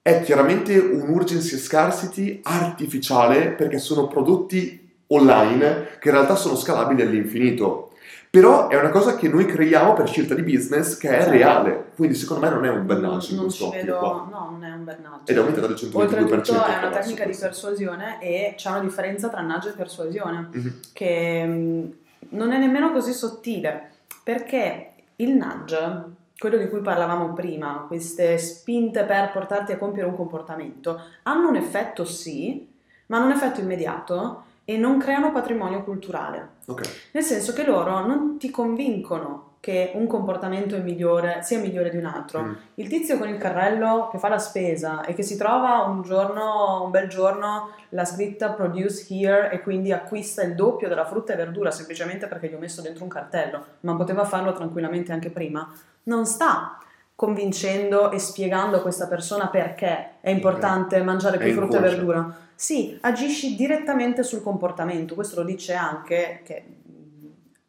[0.03, 7.01] è chiaramente un urgency scarcity artificiale perché sono prodotti online che in realtà sono scalabili
[7.01, 7.87] all'infinito.
[8.29, 11.29] Però è una cosa che noi creiamo per scelta di business che è Certo.
[11.29, 11.85] reale.
[11.95, 14.27] Quindi secondo me non è un bel non, non vedo, qua.
[14.29, 15.31] no, non è un nudge.
[15.31, 15.95] Ed è aumentato del 122%.
[15.95, 20.49] Oltretutto è una tecnica di persuasione e c'è una differenza tra nudge e persuasione.
[20.51, 20.79] Mhm.
[20.91, 21.93] che mh,
[22.29, 23.91] non è nemmeno così sottile,
[24.23, 26.03] perché il nudge,
[26.37, 31.55] quello di cui parlavamo prima, queste spinte per portarti a compiere un comportamento, hanno un
[31.55, 32.67] effetto sì,
[33.07, 36.49] ma hanno un effetto immediato e non creano patrimonio culturale.
[36.67, 37.09] Ok.
[37.11, 41.95] Nel senso che loro non ti convincono che un comportamento è migliore, sia migliore di
[41.95, 42.41] un altro.
[42.41, 42.53] Mm.
[42.73, 46.83] Il tizio con il carrello che fa la spesa e che si trova un giorno,
[46.83, 51.37] un bel giorno, la scritta produce here e quindi acquista il doppio della frutta e
[51.37, 55.73] verdura semplicemente perché gli ho messo dentro un cartello, ma poteva farlo tranquillamente anche prima,
[56.03, 56.77] non sta
[57.15, 62.37] convincendo e spiegando a questa persona perché è importante mangiare È più frutta e verdura.
[62.55, 66.65] Sì, agisci direttamente sul comportamento, questo lo dice anche che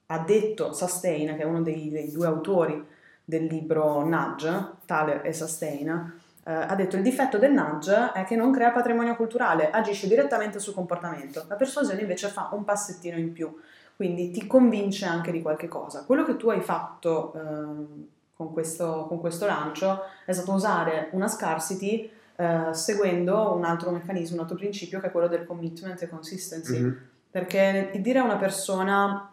[0.06, 2.84] ha detto Sustain, che è uno dei, dei due autori
[3.24, 4.50] del libro Nudge,
[4.84, 6.12] Thaler e Sustain,
[6.46, 10.58] eh, ha detto il difetto del nudge è che non crea patrimonio culturale, agisce direttamente
[10.58, 11.44] sul comportamento.
[11.48, 13.54] La persuasione invece fa un passettino in più,
[13.96, 16.04] quindi ti convince anche di qualche cosa.
[16.04, 18.06] Quello che tu hai fatto ehm,
[18.36, 24.36] con, questo, con questo lancio è stato usare una scarcity eh, seguendo un altro meccanismo,
[24.36, 26.80] un altro principio che è quello del commitment e consistency.
[26.80, 26.98] Mhm.
[27.30, 29.30] Perché dire a una persona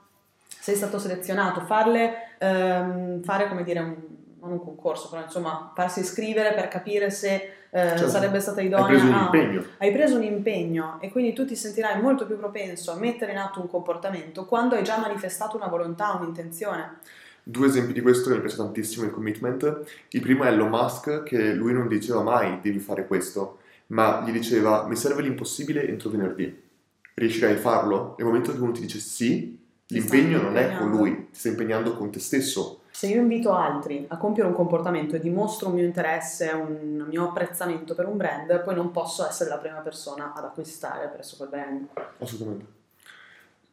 [0.48, 3.96] sei stato selezionato, farle ehm, fare come dire un,
[4.42, 7.34] non un concorso, però insomma farsi iscrivere per capire se
[7.74, 8.10] eh, Certo.
[8.10, 8.86] sarebbe stata Hai idonea.
[8.88, 9.64] preso un a- impegno.
[9.78, 13.38] hai preso un impegno e quindi tu ti sentirai molto più propenso a mettere in
[13.38, 16.98] atto un comportamento quando hai già manifestato una volontà, un'intenzione.
[17.44, 19.82] Due esempi di questo che mi piace tantissimo il commitment.
[20.10, 24.32] Il primo è Elon Musk, che lui non diceva mai devi fare questo, ma gli
[24.32, 26.70] diceva mi serve l'impossibile entro venerdì.
[27.14, 28.16] Riuscirai a farlo?
[28.18, 31.96] Nel momento che uno ti dice sì, l'impegno non è con lui, ti stai impegnando
[31.98, 32.82] con te stesso.
[32.92, 37.30] Se io invito altri a compiere un comportamento e dimostro un mio interesse, un mio
[37.30, 41.50] apprezzamento per un brand, poi non posso essere la prima persona ad acquistare presso quel
[41.50, 41.88] brand.
[42.20, 42.80] Assolutamente.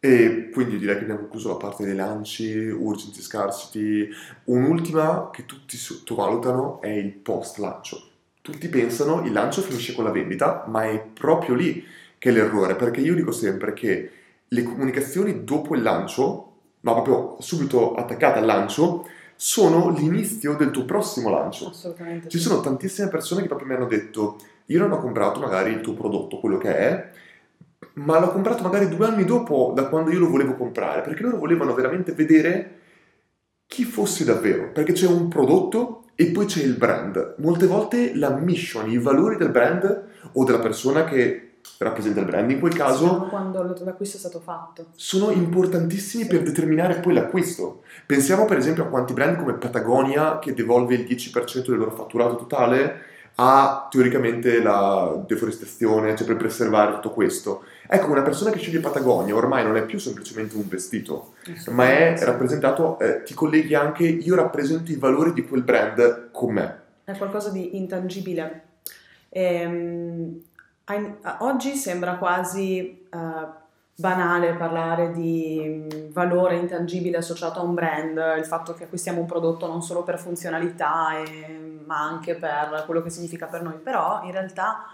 [0.00, 4.08] E quindi direi che abbiamo concluso la parte dei lanci, urgency, scarcity.
[4.44, 8.02] Un'ultima che tutti sottovalutano è il post lancio.
[8.40, 11.84] Tutti pensano il lancio finisce con la vendita, ma è proprio lì
[12.16, 14.10] che è l'errore, perché io dico sempre che
[14.46, 20.84] le comunicazioni dopo il lancio, ma proprio subito attaccate al lancio, sono l'inizio del tuo
[20.84, 21.68] prossimo lancio.
[21.68, 22.28] Assolutamente.
[22.28, 25.80] Ci sono tantissime persone che proprio mi hanno detto, io non ho comprato magari il
[25.80, 27.10] tuo prodotto, quello che è,
[27.98, 31.38] ma l'ho comprato magari due anni dopo da quando io lo volevo comprare, perché loro
[31.38, 32.76] volevano veramente vedere
[33.66, 37.34] chi fossi davvero, perché c'è un prodotto e poi c'è il brand.
[37.38, 41.42] Molte volte la mission, i valori del brand o della persona che
[41.78, 44.86] rappresenta il brand in quel caso Sono quando l'acquisto è stato fatto.
[44.94, 47.82] sono importantissimi per determinare poi l'acquisto.
[48.06, 52.36] Pensiamo per esempio a quanti brand come Patagonia che devolve il 10% del loro fatturato
[52.36, 53.06] totale
[53.40, 57.62] ha teoricamente la deforestazione, cioè per preservare tutto questo.
[57.90, 61.32] Ecco, una persona che sceglie Patagonia ormai non è più semplicemente un vestito,
[61.68, 66.52] ma è rappresentato, eh, ti colleghi anche, io rappresento i valori di quel brand con
[66.52, 66.80] me.
[67.04, 68.64] È qualcosa di intangibile.
[69.30, 70.42] Ehm,
[71.38, 73.18] oggi sembra quasi uh,
[73.94, 79.26] banale parlare di mm, valore intangibile associato a un brand, il fatto che acquistiamo un
[79.26, 84.20] prodotto non solo per funzionalità, e, ma anche per quello che significa per noi, però
[84.24, 84.84] in realtà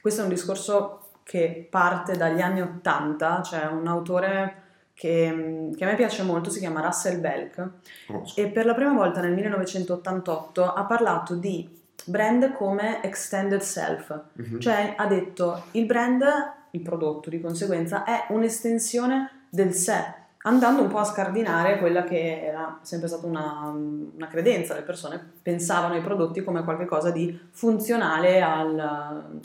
[0.00, 4.62] questo è un discorso che parte dagli anni Ottanta, c'è un autore
[4.94, 7.70] che, che, a me piace molto, si chiama Russell Belk
[8.08, 8.22] oh.
[8.34, 11.68] e per la prima volta nel 1988 ha parlato di
[12.06, 14.58] brand come extended self, mm-hmm.
[14.58, 16.24] cioè ha detto il brand,
[16.70, 20.02] il prodotto di conseguenza, è un'estensione del sé,
[20.42, 23.74] andando un po' a scardinare quella che era sempre stata una,
[24.14, 28.78] una credenza, le persone pensavano ai prodotti come qualcosa di funzionale al,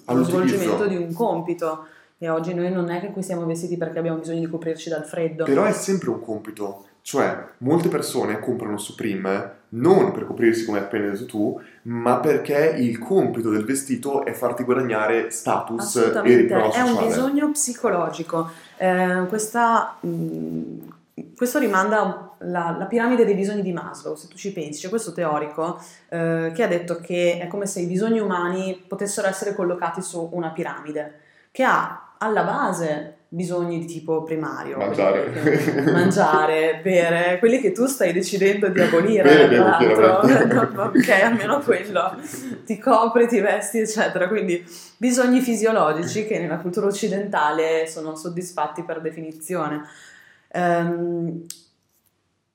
[0.05, 1.87] allo svolgimento di un compito.
[2.17, 5.43] E oggi noi non è che acquistiamo vestiti perché abbiamo bisogno di coprirci dal freddo.
[5.43, 6.85] Però è sempre un compito.
[7.05, 12.75] Cioè, molte persone comprano Supreme non per coprirsi come hai appena detto tu, ma perché
[12.77, 16.89] il compito del vestito è farti guadagnare status e riprova sociale.
[16.89, 18.49] È un bisogno psicologico.
[18.77, 20.79] Eh, questa, mh, mm,
[21.35, 24.79] questo rimanda alla piramide dei bisogni di Maslow, se tu ci pensi.
[24.79, 29.27] C'è questo teorico eh, che ha detto che è come se i bisogni umani potessero
[29.27, 31.19] essere collocati su una piramide,
[31.51, 34.77] che ha alla base bisogni di tipo primario.
[34.77, 35.81] Mangiare.
[35.91, 39.55] mangiare, bere, quelli che tu stai decidendo di abolire, bene,
[39.95, 40.83] tra l'altro.
[40.93, 42.15] ok, almeno quello.
[42.63, 44.27] Ti copri, ti vesti, eccetera.
[44.27, 44.63] Quindi
[44.97, 49.81] bisogni fisiologici che nella cultura occidentale sono soddisfatti per definizione.
[50.53, 51.43] Um,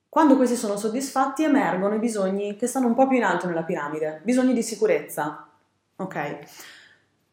[0.09, 3.65] quando questi sono soddisfatti emergono i bisogni che stanno un po' più in alto nella
[3.65, 5.45] piramide, bisogni di sicurezza.
[5.97, 6.39] Ok?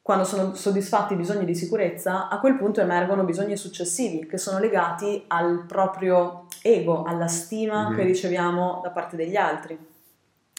[0.05, 4.59] Quando sono soddisfatti i bisogni di sicurezza, a quel punto emergono bisogni successivi che sono
[4.59, 7.97] legati al proprio ego, alla stima mm-hmm.
[7.97, 9.75] che riceviamo da parte degli altri.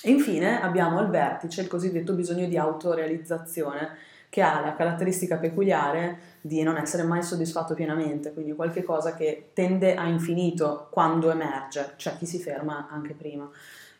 [0.03, 3.90] E infine abbiamo al vertice il cosiddetto bisogno di autorealizzazione,
[4.30, 9.51] che ha la caratteristica peculiare di non essere mai soddisfatto pienamente, quindi qualche cosa che
[9.53, 13.49] tende a infinito quando emerge, c'è chi si ferma anche prima.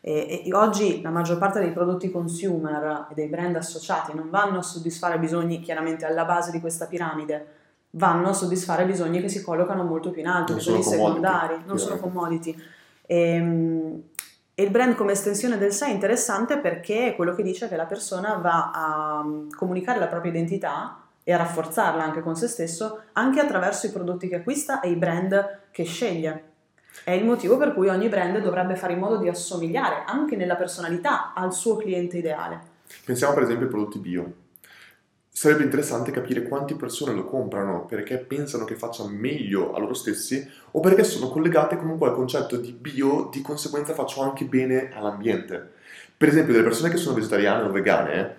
[0.01, 4.59] E, e oggi la maggior parte dei prodotti consumer e dei brand associati non vanno
[4.59, 7.47] a soddisfare bisogni chiaramente alla base di questa piramide,
[7.91, 11.77] vanno a soddisfare bisogni che si collocano molto più in alto, non bisogni secondari, non
[11.77, 12.55] sono commodity.
[13.05, 14.03] E, ehm,
[14.59, 17.75] e il brand come estensione del sé è interessante perché è quello che dice che
[17.75, 22.47] la persona va a mm, comunicare la propria identità e a rafforzarla anche con se
[22.47, 26.46] stesso anche attraverso i prodotti che acquista e i brand che sceglie.
[27.03, 30.55] È il motivo per cui ogni brand dovrebbe fare in modo di assomigliare anche nella
[30.55, 32.75] personalità al suo cliente ideale.
[33.05, 34.33] Pensiamo per esempio ai prodotti bio.
[35.29, 40.49] Sarebbe interessante capire quante persone lo comprano perché pensano che faccia meglio a loro stessi
[40.71, 45.73] o perché sono collegate comunque al concetto di bio, di conseguenza faccio anche bene all'ambiente.
[46.17, 48.35] Per esempio, delle persone che sono vegetariane o vegane,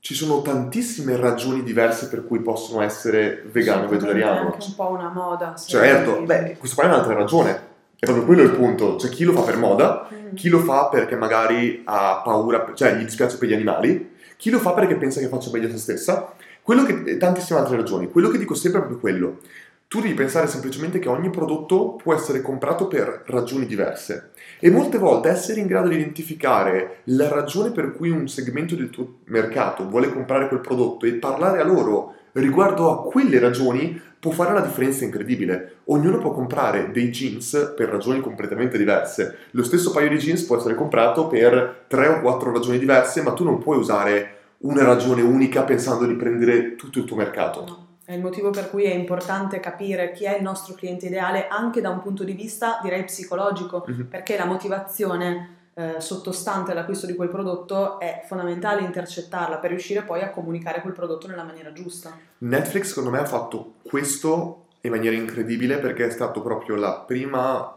[0.00, 4.50] ci sono tantissime ragioni diverse per cui possono essere vegano o vegetariano.
[4.50, 5.56] È anche un po' una moda.
[5.56, 7.72] Certo, beh, questo qua è un'altra ragione
[8.04, 10.34] è proprio quello il punto, cioè chi lo fa per moda, mm.
[10.34, 14.58] chi lo fa perché magari ha paura, cioè gli dispiace per gli animali, chi lo
[14.58, 18.10] fa perché pensa che faccia meglio a se stessa, quello che, e tantissime altre ragioni.
[18.10, 19.38] Quello che dico sempre è proprio quello.
[19.86, 24.98] Tu devi pensare semplicemente che ogni prodotto può essere comprato per ragioni diverse e molte
[24.98, 29.88] volte essere in grado di identificare la ragione per cui un segmento del tuo mercato
[29.88, 34.60] vuole comprare quel prodotto e parlare a loro riguardo a quelle ragioni può fare una
[34.60, 35.76] differenza incredibile.
[35.86, 39.36] Ognuno può comprare dei jeans per ragioni completamente diverse.
[39.50, 43.32] Lo stesso paio di jeans può essere comprato per tre o quattro ragioni diverse, ma
[43.32, 47.64] tu non puoi usare una ragione unica pensando di prendere tutto il tuo mercato.
[47.66, 47.86] No.
[48.06, 51.80] È il motivo per cui è importante capire chi è il nostro cliente ideale anche
[51.80, 54.06] da un punto di vista, direi, psicologico, mm-hmm.
[54.08, 60.22] perché la motivazione eh, sottostante all'acquisto di quel prodotto è fondamentale intercettarla per riuscire poi
[60.22, 62.16] a comunicare quel prodotto nella maniera giusta.
[62.38, 67.76] Netflix secondo me ha fatto questo in maniera incredibile perché è stato proprio la prima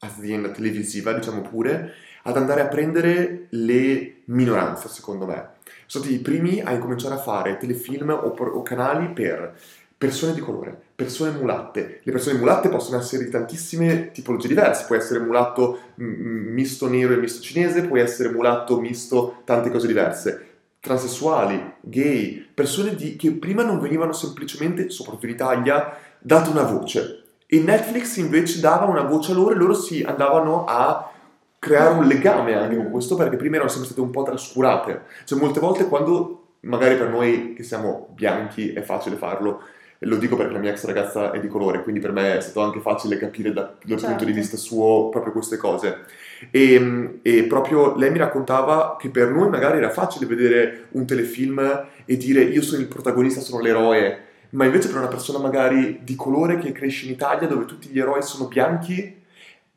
[0.00, 1.92] azienda televisiva, diciamo pure,
[2.24, 5.56] ad andare a prendere le minoranze, secondo me.
[5.86, 9.58] Sono stati i primi a incominciare a fare telefilm o, o canali per
[9.96, 12.00] persone di colore, persone mulatte.
[12.02, 17.18] Le persone mulatte possono essere di tantissime tipologie diverse, puoi essere mulatto misto nero e
[17.18, 20.46] misto cinese, puoi essere mulatto misto tante cose diverse.
[20.80, 27.22] Transessuali, gay, persone di, che prima non venivano semplicemente, soprattutto in Italia, date una voce.
[27.46, 31.12] E Netflix invece dava una voce a loro e loro si andavano a
[31.60, 35.02] creare un legame anche con questo perché prima erano sempre state un po' trascurate.
[35.26, 39.62] Cioè molte volte quando magari per noi che siamo bianchi è facile farlo,
[40.00, 42.60] lo dico perché la mia ex ragazza è di colore, quindi per me è stato
[42.60, 44.06] anche facile capire da, dal certo.
[44.06, 44.40] punto di certo.
[44.40, 46.04] vista suo proprio queste cose.
[46.50, 51.86] E, e, proprio lei mi raccontava che per noi magari era facile vedere un telefilm
[52.04, 56.14] e dire io sono il protagonista, sono l'eroe, ma invece per una persona magari di
[56.14, 59.16] colore che cresce in Italia dove tutti gli eroi sono bianchi,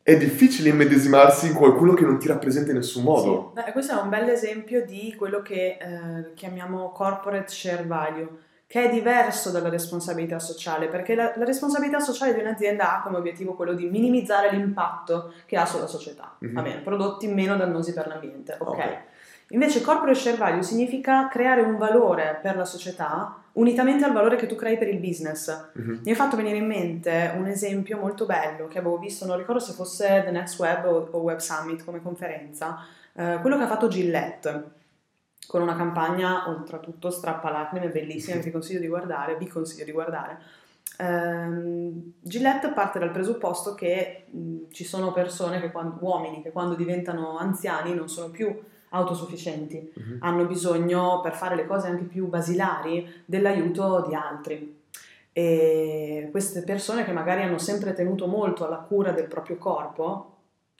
[0.04, 3.54] è difficile immedesimarsi in qualcuno che non ti rappresenta in nessun modo.
[3.56, 3.64] Sì.
[3.64, 8.86] Beh, questo è un bel esempio di quello che eh, chiamiamo corporate share value che
[8.86, 13.54] è diverso dalla responsabilità sociale, perché la, la, responsabilità sociale di un'azienda ha come obiettivo
[13.54, 16.38] quello di minimizzare l'impatto che ha sulla società.
[16.42, 16.56] Mm-hmm.
[16.56, 18.70] Va bene, prodotti meno dannosi per l'ambiente, ok.
[18.70, 18.98] okay.
[19.50, 24.46] Invece corporate share value significa creare un valore per la società unitamente al valore che
[24.46, 25.72] tu crei per il business.
[25.78, 26.00] Mm-hmm.
[26.06, 29.60] Mi è fatto venire in mente un esempio molto bello che avevo visto, non ricordo
[29.60, 33.68] se fosse The Next Web o, o Web Summit come conferenza, eh, quello che ha
[33.68, 34.80] fatto Gillette
[35.48, 40.39] con una campagna oltretutto strappalacrime bellissima che ti consiglio di guardare, vi consiglio di guardare.
[40.98, 46.76] Um, Gillette parte dal presupposto che mh, ci sono persone, che quando, uomini, che quando
[46.76, 48.56] diventano anziani non sono più
[48.89, 50.18] autosufficienti, uh-huh.
[50.20, 54.80] hanno bisogno per fare le cose anche più basilari dell'aiuto di altri.
[55.34, 60.36] E queste persone che magari hanno sempre tenuto molto alla cura del proprio corpo,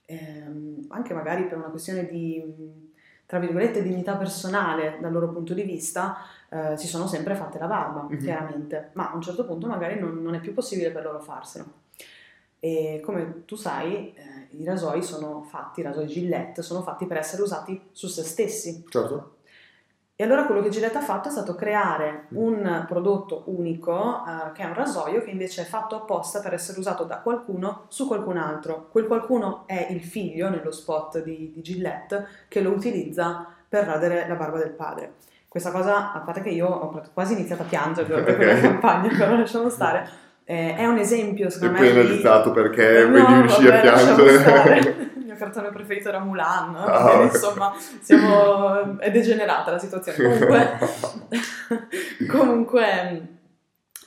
[0.06, 2.90] ehm, anche magari per una questione di
[3.32, 6.18] tra virgolette, dignità personale dal loro punto di vista,
[6.50, 8.20] eh, si sono sempre fatte la barba, mm-hmm.
[8.20, 11.66] chiaramente, ma a un certo punto magari non, non, è più possibile per loro farselo.
[12.60, 17.16] E come tu sai, eh, i rasoi sono fatti, i rasoi Gillette, sono fatti per
[17.16, 18.84] essere usati su se stessi.
[18.90, 19.36] Certo.
[20.22, 24.62] E allora quello che Gillette ha fatto è stato creare un prodotto unico, eh, che
[24.62, 28.38] è un rasoio, che invece è fatto apposta per essere usato da qualcuno su qualcun
[28.38, 28.90] altro.
[28.92, 34.28] Quel qualcuno è il figlio, nello spot di, di Gillette, che lo utilizza per radere
[34.28, 35.14] la barba del padre.
[35.48, 38.46] Questa cosa, a parte che io ho quasi iniziato a piangere durante okay.
[38.46, 40.08] quella campagna, però lasciamo stare.
[40.44, 41.90] Eh, è un esempio, secondo e me.
[41.90, 45.10] Poi analizzato perché eh, no, riuscì a piangere.
[45.36, 47.10] cartone preferito era Mulan, oh.
[47.10, 50.18] quindi, insomma siamo, è degenerata la situazione.
[50.18, 50.80] Comunque,
[52.28, 53.28] comunque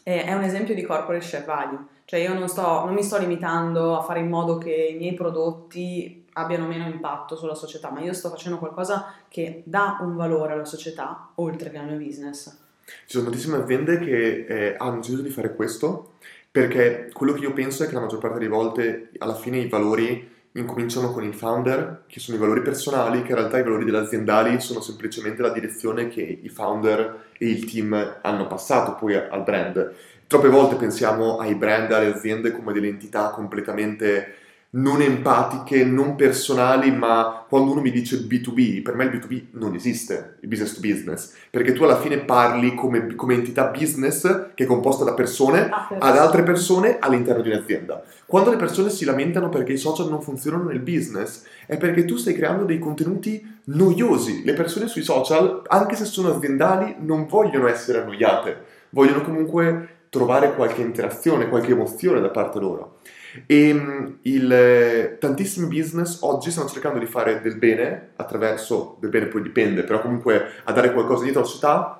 [0.02, 3.96] è un esempio di corporate share value, cioè io non, sto, non mi sto limitando
[3.98, 8.12] a fare in modo che i miei prodotti abbiano meno impatto sulla società, ma io
[8.12, 12.62] sto facendo qualcosa che dà un valore alla società oltre che al mio business.
[12.84, 16.12] Ci sono tantissime aziende che eh, hanno deciso di fare questo
[16.50, 19.68] perché quello che io penso è che la maggior parte delle volte alla fine i
[19.68, 23.84] valori incominciano con il founder, che sono i valori personali, che in realtà i valori
[23.84, 29.16] delle aziendali sono semplicemente la direzione che i founder e il team hanno passato poi
[29.16, 29.92] al brand.
[30.26, 34.34] Troppe volte pensiamo ai brand alle aziende come delle entità completamente
[34.74, 39.74] non empatiche, non personali, ma quando uno mi dice B2B, per me il B2B non
[39.74, 44.64] esiste, il business to business, perché tu alla fine parli come, come entità business che
[44.64, 48.02] è composta da persone ah, ad altre persone all'interno di un'azienda.
[48.26, 52.16] Quando le persone si lamentano perché i social non funzionano nel business, è perché tu
[52.16, 54.42] stai creando dei contenuti noiosi.
[54.44, 60.54] Le persone sui social, anche se sono aziendali, non vogliono essere annoiate, vogliono comunque trovare
[60.54, 62.98] qualche interazione, qualche emozione da parte loro.
[63.46, 69.26] E ehm, il, tantissimi business oggi stanno cercando di fare del bene attraverso, del bene
[69.26, 71.98] poi dipende, però comunque a dare qualcosa dietro alla società,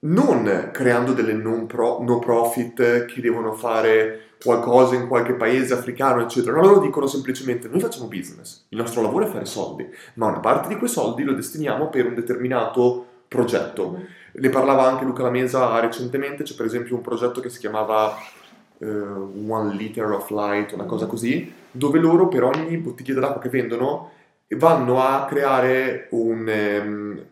[0.00, 6.22] non creando delle non pro, no profit che devono fare qualcosa in qualche paese africano,
[6.22, 6.56] eccetera.
[6.56, 10.40] No, loro dicono semplicemente noi facciamo business, il nostro lavoro è fare soldi, ma una
[10.40, 14.00] parte di quei soldi lo destiniamo per un determinato progetto.
[14.32, 18.16] Ne parlava anche Luca Lamesa recentemente, c'è per esempio un progetto che si chiamava
[18.82, 23.48] uh, One Liter of Light, una cosa così, dove loro per ogni bottiglia d'acqua che
[23.48, 24.10] vendono
[24.48, 26.80] vanno a creare un...
[26.82, 27.24] Um,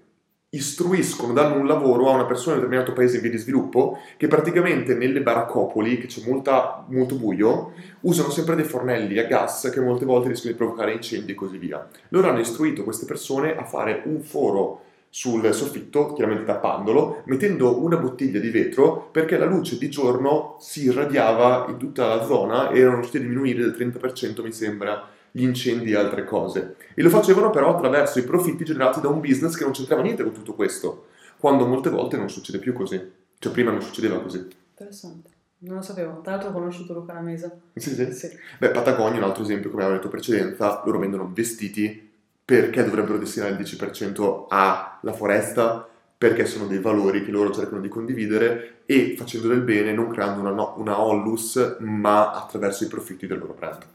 [0.53, 3.99] istruiscono, danno un lavoro a una persona in un determinato paese in via di sviluppo
[4.17, 9.71] che praticamente nelle baraccopoli, che c'è molta, molto buio, usano sempre dei fornelli a gas
[9.73, 11.89] che molte volte rischiano di provocare incendi e così via.
[12.09, 14.83] Loro hanno istruito queste persone a fare un foro
[15.13, 20.85] sul soffitto, chiaramente tappandolo, mettendo una bottiglia di vetro perché la luce di giorno si
[20.85, 25.43] irradiava in tutta la zona e erano riusciti a diminuire del 30% mi sembra gli
[25.43, 26.77] incendi e altre cose.
[26.95, 30.23] E lo facevano però attraverso i profitti generati da un business che non c'entrava niente
[30.23, 31.07] con tutto questo,
[31.39, 33.19] quando molte volte non succede più così.
[33.39, 34.47] Cioè prima non succedeva così.
[34.71, 35.29] Interessante.
[35.63, 37.55] Non lo sapevo, tra l'altro ho conosciuto Luca la Mesa.
[37.75, 38.13] Sì, sì.
[38.13, 38.29] sì.
[38.59, 42.10] Beh, Patagonia, un altro esempio, come avevo detto in precedenza, loro vendono vestiti
[42.51, 47.87] perché dovrebbero destinare il 10% alla foresta, perché sono dei valori che loro cercano di
[47.87, 53.29] condividere e facendo del bene, non creando una, no, una onlus, ma attraverso i profitti
[53.29, 53.87] del loro brand.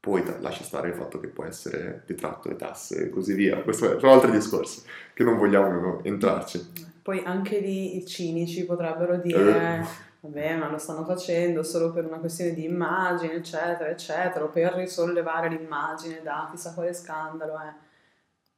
[0.00, 3.62] Poi lascia stare il fatto che può essere detratto le tasse e così via.
[3.62, 4.82] Questo sono altri discorsi
[5.14, 6.72] che non vogliamo entrarci.
[7.00, 9.78] Poi anche lì i cinici potrebbero dire...
[9.82, 10.04] Eh.
[10.26, 14.74] Vabbè, ma lo stanno facendo solo per una questione di immagine, eccetera, eccetera, o per
[14.74, 17.54] risollevare l'immagine da chissà quale scandalo.
[17.54, 17.72] Eh.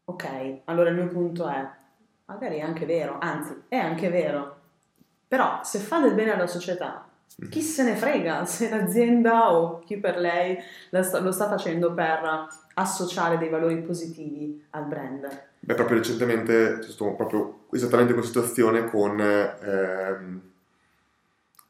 [0.06, 1.68] Ok, allora il mio punto è,
[2.24, 4.56] magari è anche vero, anzi, è anche vero,
[5.28, 7.06] però se fa del bene alla società,
[7.50, 10.56] chi se ne frega se l'azienda o chi per lei
[10.88, 15.46] lo sta facendo per associare dei valori positivi al brand?
[15.60, 20.40] Beh, proprio recentemente c'è stata proprio esattamente questa situazione con ehm,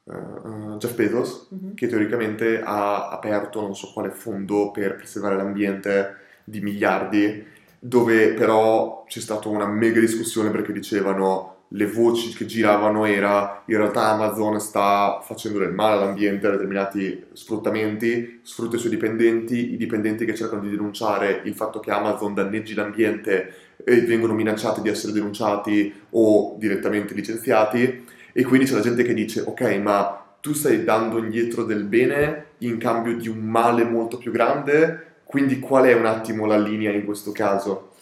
[0.09, 1.74] uh, Jeff Bezos, mm-hmm.
[1.74, 7.44] che teoricamente ha aperto non so quale fondo per preservare l'ambiente di miliardi,
[7.78, 13.76] dove però c'è stata una mega discussione perché dicevano le voci che giravano era in
[13.76, 19.76] realtà Amazon sta facendo del male all'ambiente a determinati sfruttamenti, sfrutta i suoi dipendenti, i
[19.76, 23.52] dipendenti che cercano di denunciare il fatto che Amazon danneggi l'ambiente
[23.85, 29.15] e vengono minacciati di essere denunciati o direttamente licenziati e quindi c'è la gente che
[29.15, 34.16] dice ok ma tu stai dando indietro del bene in cambio di un male molto
[34.16, 37.94] più grande, quindi qual è un attimo la linea in questo caso?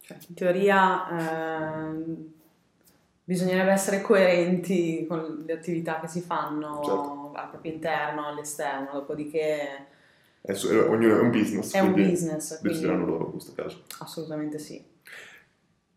[0.00, 1.08] Cioè, in teoria...
[1.08, 2.38] Eh
[3.30, 7.30] bisognerebbe essere coerenti con le attività che si fanno certo.
[7.34, 9.86] al proprio interno, all'esterno, dopodiché...
[10.40, 10.52] È,
[10.88, 11.72] ognuno è un business.
[11.72, 12.60] È un business.
[12.60, 13.84] Decideranno loro in questo caso.
[14.00, 14.84] Assolutamente sì.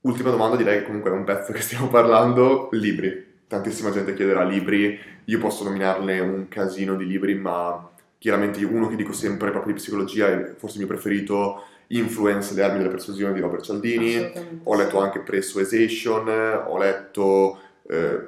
[0.02, 3.32] Ultima domanda, direi che comunque è un pezzo che stiamo parlando, libri.
[3.53, 8.95] Tantissima gente chiederà libri, io posso nominarne un casino di libri, ma chiaramente uno che
[8.95, 13.31] dico sempre proprio di psicologia è forse il mio preferito, Influence, le armi della persuasione
[13.31, 14.31] di Robert Cialdini,
[14.63, 17.59] ho letto anche Persuasion, ho letto
[17.89, 18.27] eh,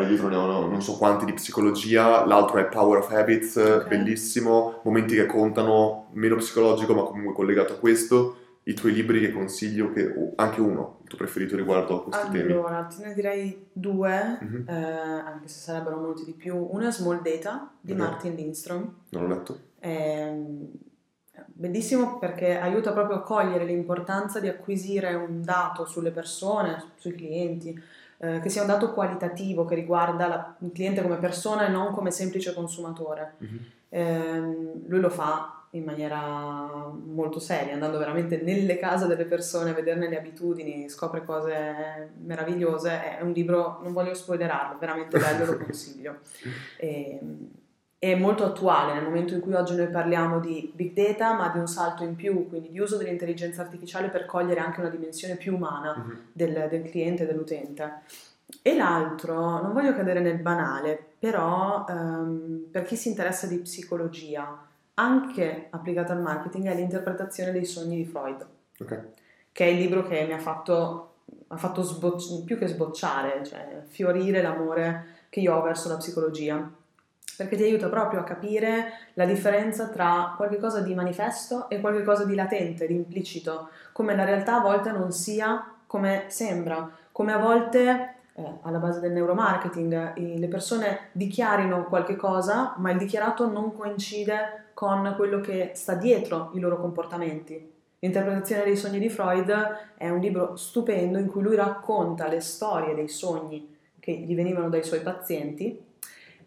[0.00, 3.86] libri, ne ho non so quanti di psicologia, l'altro è Power of Habits, okay.
[3.86, 8.38] bellissimo, momenti che contano, meno psicologico ma comunque collegato a questo.
[8.66, 12.38] I tuoi libri che consiglio, che, anche uno, il tuo preferito riguardo a questi allora,
[12.38, 12.52] temi?
[12.52, 14.68] Allora, te ne direi due, mm-hmm.
[14.68, 16.56] eh, anche se sarebbero molti di più.
[16.56, 18.06] Uno è Small Data di okay.
[18.06, 18.94] Martin Lindstrom.
[19.10, 19.58] Non l'ho letto.
[19.80, 20.32] Eh,
[21.46, 27.78] bellissimo perché aiuta proprio a cogliere l'importanza di acquisire un dato sulle persone, sui clienti,
[28.16, 31.92] eh, che sia un dato qualitativo che riguarda la, il cliente come persona e non
[31.92, 33.34] come semplice consumatore.
[33.42, 33.56] Mm-hmm.
[33.90, 39.74] Eh, lui lo fa in maniera molto seria, andando veramente nelle case delle persone, a
[39.74, 43.18] vederne le abitudini, scopre cose meravigliose.
[43.18, 46.18] È un libro, non voglio spoilerarlo, veramente bello, lo consiglio.
[46.76, 47.18] E,
[47.98, 51.58] è molto attuale nel momento in cui oggi noi parliamo di big data, ma di
[51.58, 55.54] un salto in più, quindi di uso dell'intelligenza artificiale per cogliere anche una dimensione più
[55.54, 56.16] umana uh-huh.
[56.32, 58.02] del, del cliente, dell'utente.
[58.60, 64.66] E l'altro, non voglio cadere nel banale, però um, per chi si interessa di psicologia,
[64.94, 68.46] anche applicata al marketing, è l'interpretazione dei sogni di Freud,
[68.80, 69.00] okay.
[69.52, 71.14] che è il libro che mi ha fatto,
[71.48, 76.70] ha fatto sbocci- più che sbocciare, cioè fiorire l'amore che io ho verso la psicologia
[77.36, 82.34] perché ti aiuta proprio a capire la differenza tra qualcosa di manifesto e qualcosa di
[82.34, 88.13] latente, di implicito, come la realtà a volte non sia come sembra, come a volte
[88.34, 93.72] eh, alla base del neuromarketing eh, le persone dichiarino qualche cosa, ma il dichiarato non
[93.72, 97.72] coincide con quello che sta dietro i loro comportamenti.
[98.00, 99.50] L'interpretazione dei sogni di Freud
[99.96, 104.68] è un libro stupendo in cui lui racconta le storie dei sogni che gli venivano
[104.68, 105.82] dai suoi pazienti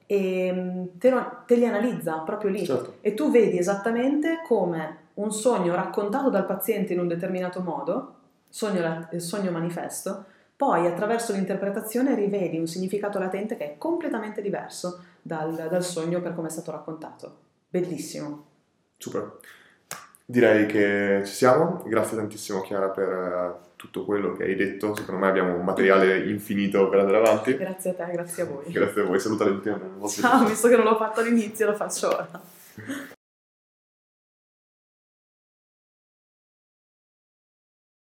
[0.05, 2.95] e mm, te, lo, te li analizza proprio lì certo.
[3.01, 8.13] e tu vedi esattamente come un sogno raccontato dal paziente in un determinato modo,
[8.49, 10.25] sogno, sogno manifesto,
[10.57, 16.33] poi attraverso l'interpretazione rivedi un significato latente che è completamente diverso dal, dal sogno per
[16.33, 17.37] come è stato raccontato.
[17.69, 18.45] Bellissimo.
[18.97, 19.37] Super.
[20.25, 21.83] Direi che ci siamo.
[21.85, 24.95] Grazie tantissimo Chiara per eh, tutto quello che hai detto.
[24.95, 27.55] Secondo me abbiamo un materiale infinito per andare avanti.
[27.55, 28.63] Grazie a te, grazie a voi.
[28.71, 29.19] Grazie a voi.
[29.19, 29.79] Saluta l'ultima.
[30.07, 32.41] Ciao, visto che non l'ho fatto all'inizio, lo faccio ora.